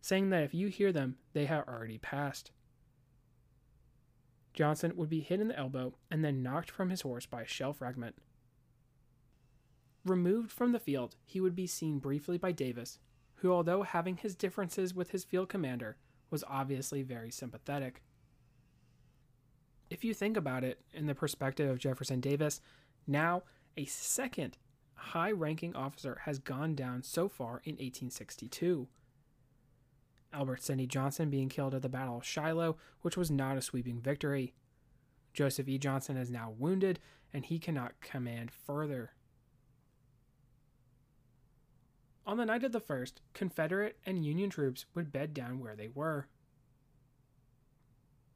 saying 0.00 0.30
that 0.30 0.44
if 0.44 0.54
you 0.54 0.68
hear 0.68 0.92
them, 0.92 1.16
they 1.32 1.46
have 1.46 1.66
already 1.66 1.98
passed. 1.98 2.52
Johnston 4.52 4.96
would 4.96 5.08
be 5.08 5.20
hit 5.20 5.40
in 5.40 5.48
the 5.48 5.58
elbow 5.58 5.94
and 6.10 6.24
then 6.24 6.42
knocked 6.42 6.70
from 6.70 6.90
his 6.90 7.02
horse 7.02 7.26
by 7.26 7.42
a 7.42 7.46
shell 7.46 7.72
fragment. 7.72 8.16
Removed 10.04 10.50
from 10.50 10.72
the 10.72 10.80
field, 10.80 11.16
he 11.24 11.40
would 11.40 11.54
be 11.54 11.66
seen 11.66 11.98
briefly 11.98 12.36
by 12.36 12.52
Davis, 12.52 12.98
who, 13.36 13.52
although 13.52 13.82
having 13.82 14.16
his 14.16 14.34
differences 14.34 14.94
with 14.94 15.10
his 15.10 15.24
field 15.24 15.48
commander, 15.48 15.96
was 16.30 16.44
obviously 16.48 17.02
very 17.02 17.30
sympathetic. 17.30 18.02
If 19.90 20.04
you 20.04 20.14
think 20.14 20.36
about 20.36 20.64
it 20.64 20.80
in 20.92 21.06
the 21.06 21.14
perspective 21.14 21.70
of 21.70 21.78
Jefferson 21.78 22.20
Davis, 22.20 22.60
now 23.06 23.42
a 23.76 23.84
second 23.84 24.58
high 24.94 25.30
ranking 25.30 25.74
officer 25.76 26.20
has 26.24 26.38
gone 26.38 26.74
down 26.74 27.02
so 27.02 27.28
far 27.28 27.60
in 27.64 27.72
1862. 27.72 28.88
Albert 30.32 30.62
Sidney 30.62 30.86
Johnston 30.86 31.30
being 31.30 31.48
killed 31.48 31.74
at 31.74 31.82
the 31.82 31.88
Battle 31.88 32.18
of 32.18 32.24
Shiloh, 32.24 32.76
which 33.02 33.16
was 33.16 33.30
not 33.30 33.56
a 33.56 33.62
sweeping 33.62 34.00
victory. 34.00 34.54
Joseph 35.32 35.68
E. 35.68 35.78
Johnston 35.78 36.16
is 36.16 36.30
now 36.30 36.54
wounded, 36.58 36.98
and 37.32 37.44
he 37.44 37.58
cannot 37.58 38.00
command 38.00 38.50
further. 38.50 39.12
On 42.26 42.36
the 42.36 42.46
night 42.46 42.62
of 42.62 42.72
the 42.72 42.80
1st, 42.80 43.14
Confederate 43.34 43.98
and 44.06 44.24
Union 44.24 44.50
troops 44.50 44.86
would 44.94 45.10
bed 45.10 45.34
down 45.34 45.58
where 45.58 45.74
they 45.74 45.88
were. 45.88 46.28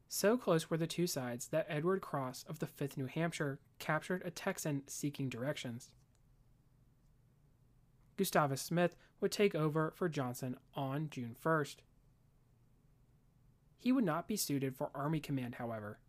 So 0.09 0.37
close 0.37 0.69
were 0.69 0.77
the 0.77 0.87
two 0.87 1.07
sides 1.07 1.47
that 1.49 1.67
Edward 1.69 2.01
Cross 2.01 2.45
of 2.47 2.59
the 2.59 2.65
5th 2.65 2.97
New 2.97 3.05
Hampshire 3.05 3.59
captured 3.79 4.23
a 4.25 4.31
Texan 4.31 4.83
seeking 4.87 5.29
directions. 5.29 5.91
Gustavus 8.17 8.61
Smith 8.61 8.95
would 9.19 9.31
take 9.31 9.55
over 9.55 9.91
for 9.95 10.09
Johnston 10.09 10.57
on 10.75 11.09
June 11.09 11.35
1st. 11.43 11.77
He 13.79 13.91
would 13.91 14.03
not 14.03 14.27
be 14.27 14.35
suited 14.35 14.75
for 14.75 14.89
Army 14.93 15.19
command, 15.19 15.55
however. 15.55 15.99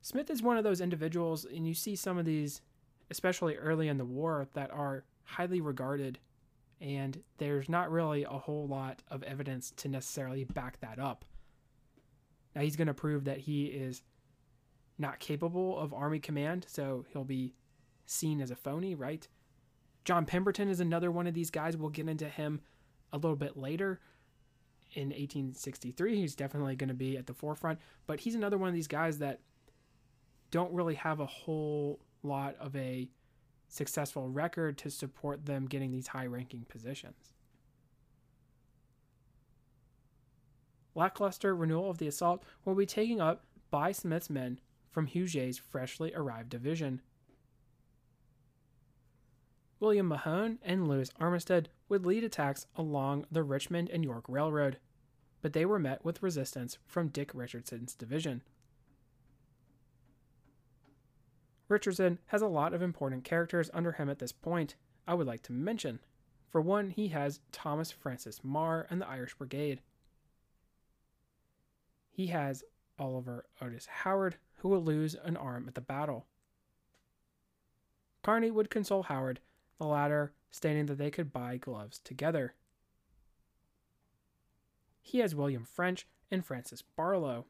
Smith 0.00 0.30
is 0.30 0.42
one 0.42 0.56
of 0.56 0.64
those 0.64 0.80
individuals, 0.80 1.44
and 1.44 1.66
you 1.66 1.74
see 1.74 1.96
some 1.96 2.18
of 2.18 2.24
these, 2.24 2.60
especially 3.10 3.56
early 3.56 3.88
in 3.88 3.98
the 3.98 4.04
war, 4.04 4.48
that 4.54 4.70
are 4.70 5.04
highly 5.24 5.60
regarded, 5.60 6.18
and 6.80 7.22
there's 7.38 7.68
not 7.68 7.90
really 7.90 8.24
a 8.24 8.30
whole 8.30 8.66
lot 8.66 9.02
of 9.08 9.22
evidence 9.24 9.72
to 9.72 9.88
necessarily 9.88 10.44
back 10.44 10.80
that 10.80 10.98
up. 10.98 11.24
Now, 12.54 12.62
he's 12.62 12.76
going 12.76 12.88
to 12.88 12.94
prove 12.94 13.24
that 13.24 13.38
he 13.38 13.66
is 13.66 14.02
not 14.98 15.20
capable 15.20 15.78
of 15.78 15.92
Army 15.92 16.18
command, 16.18 16.66
so 16.68 17.04
he'll 17.12 17.24
be 17.24 17.54
seen 18.06 18.40
as 18.40 18.50
a 18.50 18.56
phony, 18.56 18.94
right? 18.94 19.28
John 20.04 20.24
Pemberton 20.24 20.68
is 20.68 20.80
another 20.80 21.10
one 21.10 21.26
of 21.26 21.34
these 21.34 21.50
guys. 21.50 21.76
We'll 21.76 21.90
get 21.90 22.08
into 22.08 22.28
him 22.28 22.60
a 23.12 23.16
little 23.16 23.36
bit 23.36 23.56
later. 23.56 24.00
In 24.94 25.08
1863, 25.08 26.16
he's 26.16 26.34
definitely 26.34 26.74
going 26.74 26.88
to 26.88 26.94
be 26.94 27.18
at 27.18 27.26
the 27.26 27.34
forefront, 27.34 27.78
but 28.06 28.20
he's 28.20 28.34
another 28.34 28.56
one 28.56 28.68
of 28.68 28.74
these 28.74 28.88
guys 28.88 29.18
that 29.18 29.40
don't 30.50 30.72
really 30.72 30.94
have 30.94 31.20
a 31.20 31.26
whole 31.26 32.00
lot 32.22 32.56
of 32.58 32.74
a 32.74 33.10
successful 33.68 34.28
record 34.28 34.78
to 34.78 34.90
support 34.90 35.44
them 35.44 35.66
getting 35.66 35.90
these 35.90 36.08
high 36.08 36.26
ranking 36.26 36.64
positions. 36.68 37.34
Lackluster 40.94 41.54
renewal 41.54 41.90
of 41.90 41.98
the 41.98 42.08
assault 42.08 42.42
will 42.64 42.74
be 42.74 42.86
taken 42.86 43.20
up 43.20 43.44
by 43.70 43.92
Smith's 43.92 44.30
men 44.30 44.58
from 44.90 45.06
Huger's 45.06 45.58
freshly 45.58 46.12
arrived 46.14 46.48
division. 46.48 47.02
William 49.80 50.08
Mahone 50.08 50.58
and 50.62 50.88
Lewis 50.88 51.10
Armistead 51.20 51.66
would 51.88 52.04
lead 52.04 52.24
attacks 52.24 52.66
along 52.74 53.26
the 53.30 53.44
Richmond 53.44 53.88
and 53.90 54.02
York 54.02 54.24
Railroad, 54.28 54.78
but 55.40 55.52
they 55.52 55.64
were 55.64 55.78
met 55.78 56.04
with 56.04 56.22
resistance 56.22 56.78
from 56.86 57.08
Dick 57.08 57.30
Richardson's 57.32 57.94
division. 57.94 58.42
Richardson 61.68 62.18
has 62.26 62.42
a 62.42 62.48
lot 62.48 62.74
of 62.74 62.82
important 62.82 63.24
characters 63.24 63.70
under 63.72 63.92
him 63.92 64.08
at 64.08 64.18
this 64.18 64.32
point, 64.32 64.74
I 65.06 65.14
would 65.14 65.26
like 65.26 65.42
to 65.44 65.52
mention. 65.52 66.00
For 66.48 66.60
one, 66.60 66.90
he 66.90 67.08
has 67.08 67.40
Thomas 67.52 67.92
Francis 67.92 68.40
Meagher 68.40 68.86
and 68.90 69.00
the 69.00 69.08
Irish 69.08 69.34
Brigade. 69.34 69.80
He 72.10 72.28
has 72.28 72.64
Oliver 72.98 73.44
Otis 73.60 73.86
Howard, 73.86 74.36
who 74.56 74.68
will 74.70 74.82
lose 74.82 75.14
an 75.14 75.36
arm 75.36 75.66
at 75.68 75.74
the 75.74 75.80
battle. 75.80 76.26
Kearny 78.24 78.50
would 78.50 78.70
console 78.70 79.04
Howard 79.04 79.40
the 79.78 79.86
latter 79.86 80.32
stating 80.50 80.86
that 80.86 80.98
they 80.98 81.10
could 81.10 81.32
buy 81.32 81.56
gloves 81.56 81.98
together. 81.98 82.54
He 85.00 85.18
has 85.18 85.34
William 85.34 85.64
French 85.64 86.06
and 86.30 86.44
Francis 86.44 86.82
Barlow. 86.82 87.46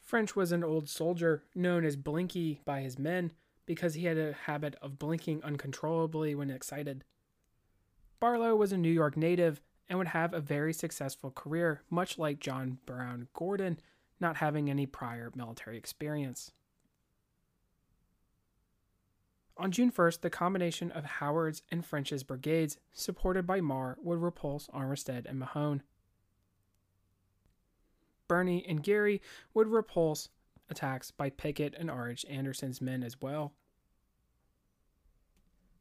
French 0.00 0.36
was 0.36 0.52
an 0.52 0.62
old 0.62 0.88
soldier 0.88 1.44
known 1.54 1.84
as 1.84 1.96
Blinky 1.96 2.60
by 2.64 2.80
his 2.82 2.98
men 2.98 3.32
because 3.66 3.94
he 3.94 4.04
had 4.04 4.18
a 4.18 4.36
habit 4.44 4.76
of 4.82 4.98
blinking 4.98 5.42
uncontrollably 5.42 6.34
when 6.34 6.50
excited. 6.50 7.04
Barlow 8.20 8.54
was 8.54 8.72
a 8.72 8.76
New 8.76 8.90
York 8.90 9.16
native 9.16 9.62
and 9.88 9.98
would 9.98 10.08
have 10.08 10.32
a 10.32 10.40
very 10.40 10.72
successful 10.72 11.30
career, 11.30 11.82
much 11.90 12.18
like 12.18 12.40
John 12.40 12.78
Brown 12.86 13.28
Gordon, 13.32 13.78
not 14.20 14.36
having 14.36 14.68
any 14.68 14.86
prior 14.86 15.30
military 15.34 15.76
experience. 15.76 16.52
On 19.56 19.70
June 19.70 19.92
1st, 19.92 20.20
the 20.20 20.30
combination 20.30 20.90
of 20.90 21.04
Howard's 21.04 21.62
and 21.70 21.86
French's 21.86 22.24
brigades, 22.24 22.78
supported 22.92 23.46
by 23.46 23.60
Meagher, 23.60 23.96
would 24.02 24.20
repulse 24.20 24.68
Armistead 24.74 25.26
and 25.26 25.38
Mahone. 25.38 25.82
Birney 28.26 28.64
and 28.66 28.82
Geary 28.82 29.20
would 29.52 29.68
repulse 29.68 30.28
attacks 30.68 31.10
by 31.10 31.30
Pickett 31.30 31.74
and 31.78 31.90
R.H. 31.90 32.24
Anderson's 32.28 32.80
men 32.80 33.02
as 33.04 33.20
well. 33.20 33.52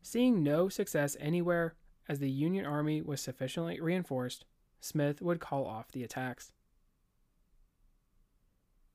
Seeing 0.04 0.44
no 0.44 0.70
success 0.70 1.16
anywhere 1.20 1.76
as 2.08 2.20
the 2.20 2.30
Union 2.30 2.66
Army 2.66 3.02
was 3.02 3.22
sufficiently 3.22 3.80
reinforced, 3.80 4.46
Smith 4.82 5.22
would 5.22 5.40
call 5.40 5.66
off 5.66 5.92
the 5.92 6.04
attacks. 6.04 6.52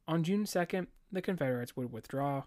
On 0.06 0.22
June 0.22 0.44
2nd, 0.44 0.86
the 1.10 1.22
Confederates 1.22 1.76
would 1.76 1.90
withdraw. 1.90 2.44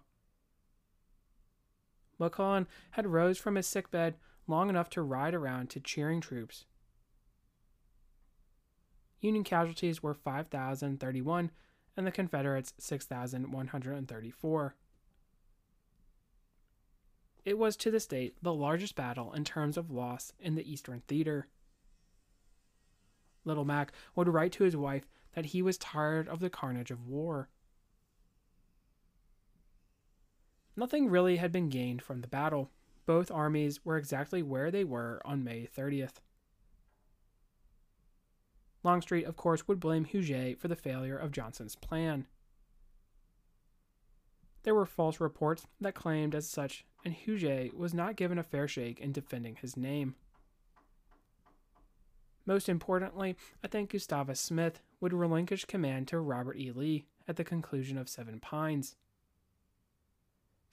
McClellan 2.22 2.68
had 2.92 3.06
rose 3.06 3.36
from 3.36 3.56
his 3.56 3.66
sickbed 3.66 4.14
long 4.46 4.68
enough 4.68 4.88
to 4.90 5.02
ride 5.02 5.34
around 5.34 5.68
to 5.70 5.80
cheering 5.80 6.20
troops. 6.20 6.64
Union 9.20 9.44
casualties 9.44 10.02
were 10.02 10.14
5,031 10.14 11.50
and 11.96 12.06
the 12.06 12.12
Confederates 12.12 12.74
6,134. 12.78 14.74
It 17.44 17.58
was 17.58 17.76
to 17.76 17.90
this 17.90 18.06
date 18.06 18.36
the 18.40 18.54
largest 18.54 18.94
battle 18.94 19.32
in 19.32 19.44
terms 19.44 19.76
of 19.76 19.90
loss 19.90 20.32
in 20.38 20.54
the 20.54 20.70
Eastern 20.70 21.02
Theater. 21.08 21.48
Little 23.44 23.64
Mac 23.64 23.92
would 24.14 24.28
write 24.28 24.52
to 24.52 24.64
his 24.64 24.76
wife 24.76 25.08
that 25.34 25.46
he 25.46 25.60
was 25.60 25.76
tired 25.76 26.28
of 26.28 26.38
the 26.38 26.50
carnage 26.50 26.92
of 26.92 27.06
war. 27.06 27.48
Nothing 30.76 31.08
really 31.08 31.36
had 31.36 31.52
been 31.52 31.68
gained 31.68 32.02
from 32.02 32.20
the 32.20 32.28
battle. 32.28 32.70
Both 33.04 33.30
armies 33.30 33.84
were 33.84 33.96
exactly 33.96 34.42
where 34.42 34.70
they 34.70 34.84
were 34.84 35.20
on 35.24 35.44
May 35.44 35.68
30th. 35.76 36.20
Longstreet, 38.84 39.24
of 39.26 39.36
course, 39.36 39.68
would 39.68 39.80
blame 39.80 40.04
Huger 40.04 40.54
for 40.58 40.68
the 40.68 40.76
failure 40.76 41.16
of 41.16 41.30
Johnston's 41.30 41.76
plan. 41.76 42.26
There 44.64 44.74
were 44.74 44.86
false 44.86 45.20
reports 45.20 45.66
that 45.80 45.94
claimed 45.94 46.34
as 46.34 46.48
such, 46.48 46.84
and 47.04 47.14
Huger 47.14 47.68
was 47.76 47.92
not 47.92 48.16
given 48.16 48.38
a 48.38 48.44
fair 48.44 48.68
shake 48.68 49.00
in 49.00 49.12
defending 49.12 49.56
his 49.56 49.76
name. 49.76 50.14
Most 52.44 52.68
importantly, 52.68 53.36
I 53.62 53.68
think 53.68 53.90
Gustavus 53.90 54.40
Smith 54.40 54.80
would 55.00 55.12
relinquish 55.12 55.64
command 55.64 56.08
to 56.08 56.18
Robert 56.18 56.56
E. 56.56 56.72
Lee 56.72 57.06
at 57.28 57.36
the 57.36 57.44
conclusion 57.44 57.98
of 57.98 58.08
Seven 58.08 58.40
Pines. 58.40 58.96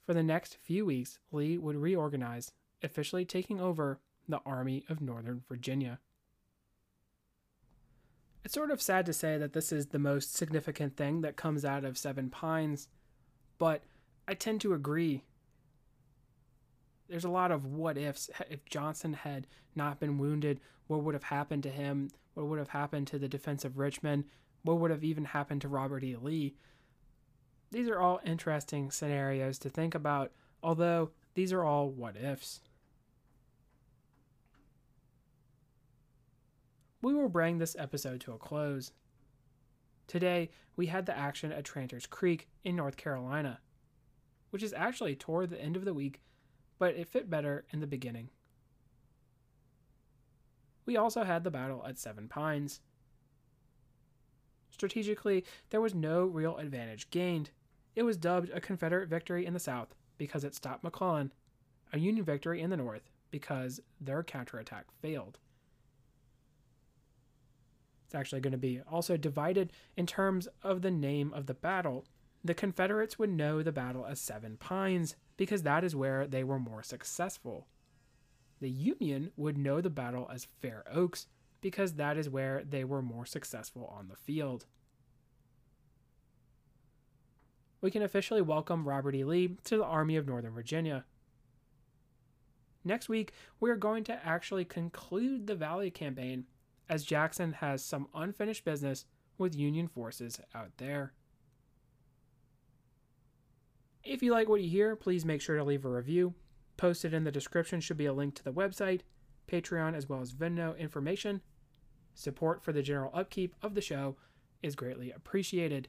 For 0.09 0.15
the 0.15 0.23
next 0.23 0.57
few 0.63 0.87
weeks, 0.87 1.19
Lee 1.31 1.59
would 1.59 1.75
reorganize, 1.75 2.51
officially 2.81 3.25
taking 3.25 3.61
over 3.61 3.99
the 4.27 4.41
Army 4.43 4.83
of 4.89 5.01
Northern 5.01 5.43
Virginia. 5.47 5.99
It's 8.43 8.55
sort 8.55 8.71
of 8.71 8.81
sad 8.81 9.05
to 9.05 9.13
say 9.13 9.37
that 9.37 9.53
this 9.53 9.71
is 9.71 9.89
the 9.89 9.99
most 9.99 10.33
significant 10.33 10.97
thing 10.97 11.21
that 11.21 11.35
comes 11.35 11.63
out 11.63 11.85
of 11.85 11.95
Seven 11.95 12.31
Pines, 12.31 12.87
but 13.59 13.83
I 14.27 14.33
tend 14.33 14.61
to 14.61 14.73
agree. 14.73 15.25
There's 17.07 17.23
a 17.23 17.29
lot 17.29 17.51
of 17.51 17.67
what 17.67 17.95
ifs. 17.95 18.31
If 18.49 18.65
Johnston 18.65 19.13
had 19.13 19.45
not 19.75 19.99
been 19.99 20.17
wounded, 20.17 20.59
what 20.87 21.03
would 21.03 21.13
have 21.13 21.25
happened 21.25 21.61
to 21.61 21.69
him? 21.69 22.09
What 22.33 22.47
would 22.47 22.57
have 22.57 22.69
happened 22.69 23.05
to 23.09 23.19
the 23.19 23.29
defense 23.29 23.63
of 23.63 23.77
Richmond? 23.77 24.23
What 24.63 24.79
would 24.79 24.89
have 24.89 25.03
even 25.03 25.25
happened 25.25 25.61
to 25.61 25.67
Robert 25.67 26.03
E. 26.03 26.15
Lee? 26.15 26.55
These 27.71 27.87
are 27.89 27.99
all 27.99 28.19
interesting 28.25 28.89
scenarios 28.89 29.59
to 29.59 29.69
think 29.69 29.93
about, 29.93 30.31
although 30.63 31.11
these 31.35 31.53
are 31.53 31.63
all 31.63 31.89
what 31.89 32.17
ifs. 32.17 32.61
We 37.01 37.13
will 37.13 37.29
bring 37.29 37.59
this 37.59 37.75
episode 37.79 38.21
to 38.21 38.33
a 38.33 38.37
close. 38.37 38.91
Today, 40.07 40.49
we 40.75 40.87
had 40.87 41.05
the 41.05 41.17
action 41.17 41.51
at 41.51 41.63
Tranter's 41.63 42.07
Creek 42.07 42.49
in 42.63 42.75
North 42.75 42.97
Carolina, 42.97 43.59
which 44.49 44.63
is 44.63 44.73
actually 44.73 45.15
toward 45.15 45.49
the 45.49 45.61
end 45.61 45.77
of 45.77 45.85
the 45.85 45.93
week, 45.93 46.21
but 46.79 46.95
it 46.95 47.07
fit 47.07 47.29
better 47.29 47.65
in 47.71 47.79
the 47.79 47.87
beginning. 47.87 48.29
We 50.85 50.97
also 50.97 51.23
had 51.23 51.43
the 51.43 51.51
battle 51.51 51.85
at 51.87 51.99
Seven 51.99 52.27
Pines. 52.27 52.81
Strategically, 54.71 55.45
there 55.69 55.81
was 55.81 55.93
no 55.93 56.25
real 56.25 56.57
advantage 56.57 57.11
gained. 57.11 57.51
It 57.95 58.03
was 58.03 58.17
dubbed 58.17 58.49
a 58.51 58.61
Confederate 58.61 59.09
victory 59.09 59.45
in 59.45 59.53
the 59.53 59.59
South 59.59 59.95
because 60.17 60.43
it 60.43 60.55
stopped 60.55 60.83
McClellan, 60.83 61.31
a 61.91 61.99
Union 61.99 62.25
victory 62.25 62.61
in 62.61 62.69
the 62.69 62.77
North 62.77 63.09
because 63.31 63.79
their 63.99 64.23
counterattack 64.23 64.85
failed. 65.01 65.39
It's 68.05 68.15
actually 68.15 68.41
going 68.41 68.51
to 68.51 68.57
be 68.57 68.81
also 68.89 69.17
divided 69.17 69.71
in 69.95 70.07
terms 70.07 70.47
of 70.63 70.81
the 70.81 70.91
name 70.91 71.31
of 71.33 71.45
the 71.45 71.53
battle. 71.53 72.05
The 72.43 72.55
Confederates 72.55 73.19
would 73.19 73.29
know 73.29 73.61
the 73.61 73.71
battle 73.71 74.05
as 74.05 74.19
Seven 74.19 74.57
Pines 74.57 75.15
because 75.37 75.63
that 75.63 75.83
is 75.83 75.95
where 75.95 76.25
they 76.25 76.43
were 76.43 76.57
more 76.57 76.81
successful. 76.81 77.67
The 78.61 78.69
Union 78.69 79.31
would 79.37 79.57
know 79.57 79.79
the 79.79 79.89
battle 79.89 80.27
as 80.33 80.47
Fair 80.59 80.83
Oaks 80.91 81.27
because 81.61 81.93
that 81.93 82.17
is 82.17 82.29
where 82.29 82.63
they 82.63 82.83
were 82.83 83.01
more 83.01 83.25
successful 83.25 83.93
on 83.95 84.07
the 84.07 84.15
field. 84.15 84.65
We 87.81 87.91
can 87.91 88.01
officially 88.01 88.41
welcome 88.41 88.87
Robert 88.87 89.15
E. 89.15 89.23
Lee 89.23 89.57
to 89.63 89.77
the 89.77 89.85
Army 89.85 90.17
of 90.17 90.27
Northern 90.27 90.53
Virginia. 90.53 91.05
Next 92.83 93.07
week, 93.07 93.31
we 93.59 93.69
are 93.69 93.77
going 93.77 94.03
to 94.05 94.25
actually 94.25 94.65
conclude 94.65 95.47
the 95.47 95.55
Valley 95.55 95.89
Campaign 95.89 96.45
as 96.89 97.05
Jackson 97.05 97.53
has 97.53 97.83
some 97.83 98.07
unfinished 98.13 98.65
business 98.65 99.05
with 99.37 99.55
Union 99.55 99.87
forces 99.87 100.41
out 100.53 100.71
there. 100.77 101.13
If 104.03 104.21
you 104.21 104.31
like 104.31 104.49
what 104.49 104.61
you 104.61 104.69
hear, 104.69 104.95
please 104.95 105.23
make 105.23 105.41
sure 105.41 105.57
to 105.57 105.63
leave 105.63 105.85
a 105.85 105.89
review. 105.89 106.33
Posted 106.75 107.13
in 107.13 107.23
the 107.23 107.31
description 107.31 107.79
should 107.79 107.97
be 107.97 108.05
a 108.05 108.13
link 108.13 108.35
to 108.35 108.43
the 108.43 108.53
website, 108.53 109.01
Patreon, 109.47 109.95
as 109.95 110.09
well 110.09 110.21
as 110.21 110.33
Venmo 110.33 110.77
information. 110.77 111.41
Support 112.13 112.61
for 112.61 112.73
the 112.73 112.81
general 112.81 113.11
upkeep 113.13 113.55
of 113.61 113.75
the 113.75 113.81
show 113.81 114.17
is 114.61 114.75
greatly 114.75 115.11
appreciated. 115.11 115.87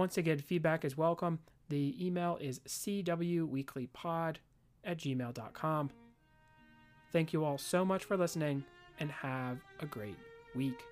Once 0.00 0.16
again, 0.16 0.38
feedback 0.38 0.82
is 0.82 0.96
welcome. 0.96 1.40
The 1.68 1.94
email 2.02 2.38
is 2.40 2.60
cwweeklypod 2.60 4.36
at 4.82 4.96
gmail.com. 4.96 5.90
Thank 7.12 7.34
you 7.34 7.44
all 7.44 7.58
so 7.58 7.84
much 7.84 8.06
for 8.06 8.16
listening 8.16 8.64
and 8.98 9.12
have 9.12 9.58
a 9.78 9.84
great 9.84 10.16
week. 10.54 10.82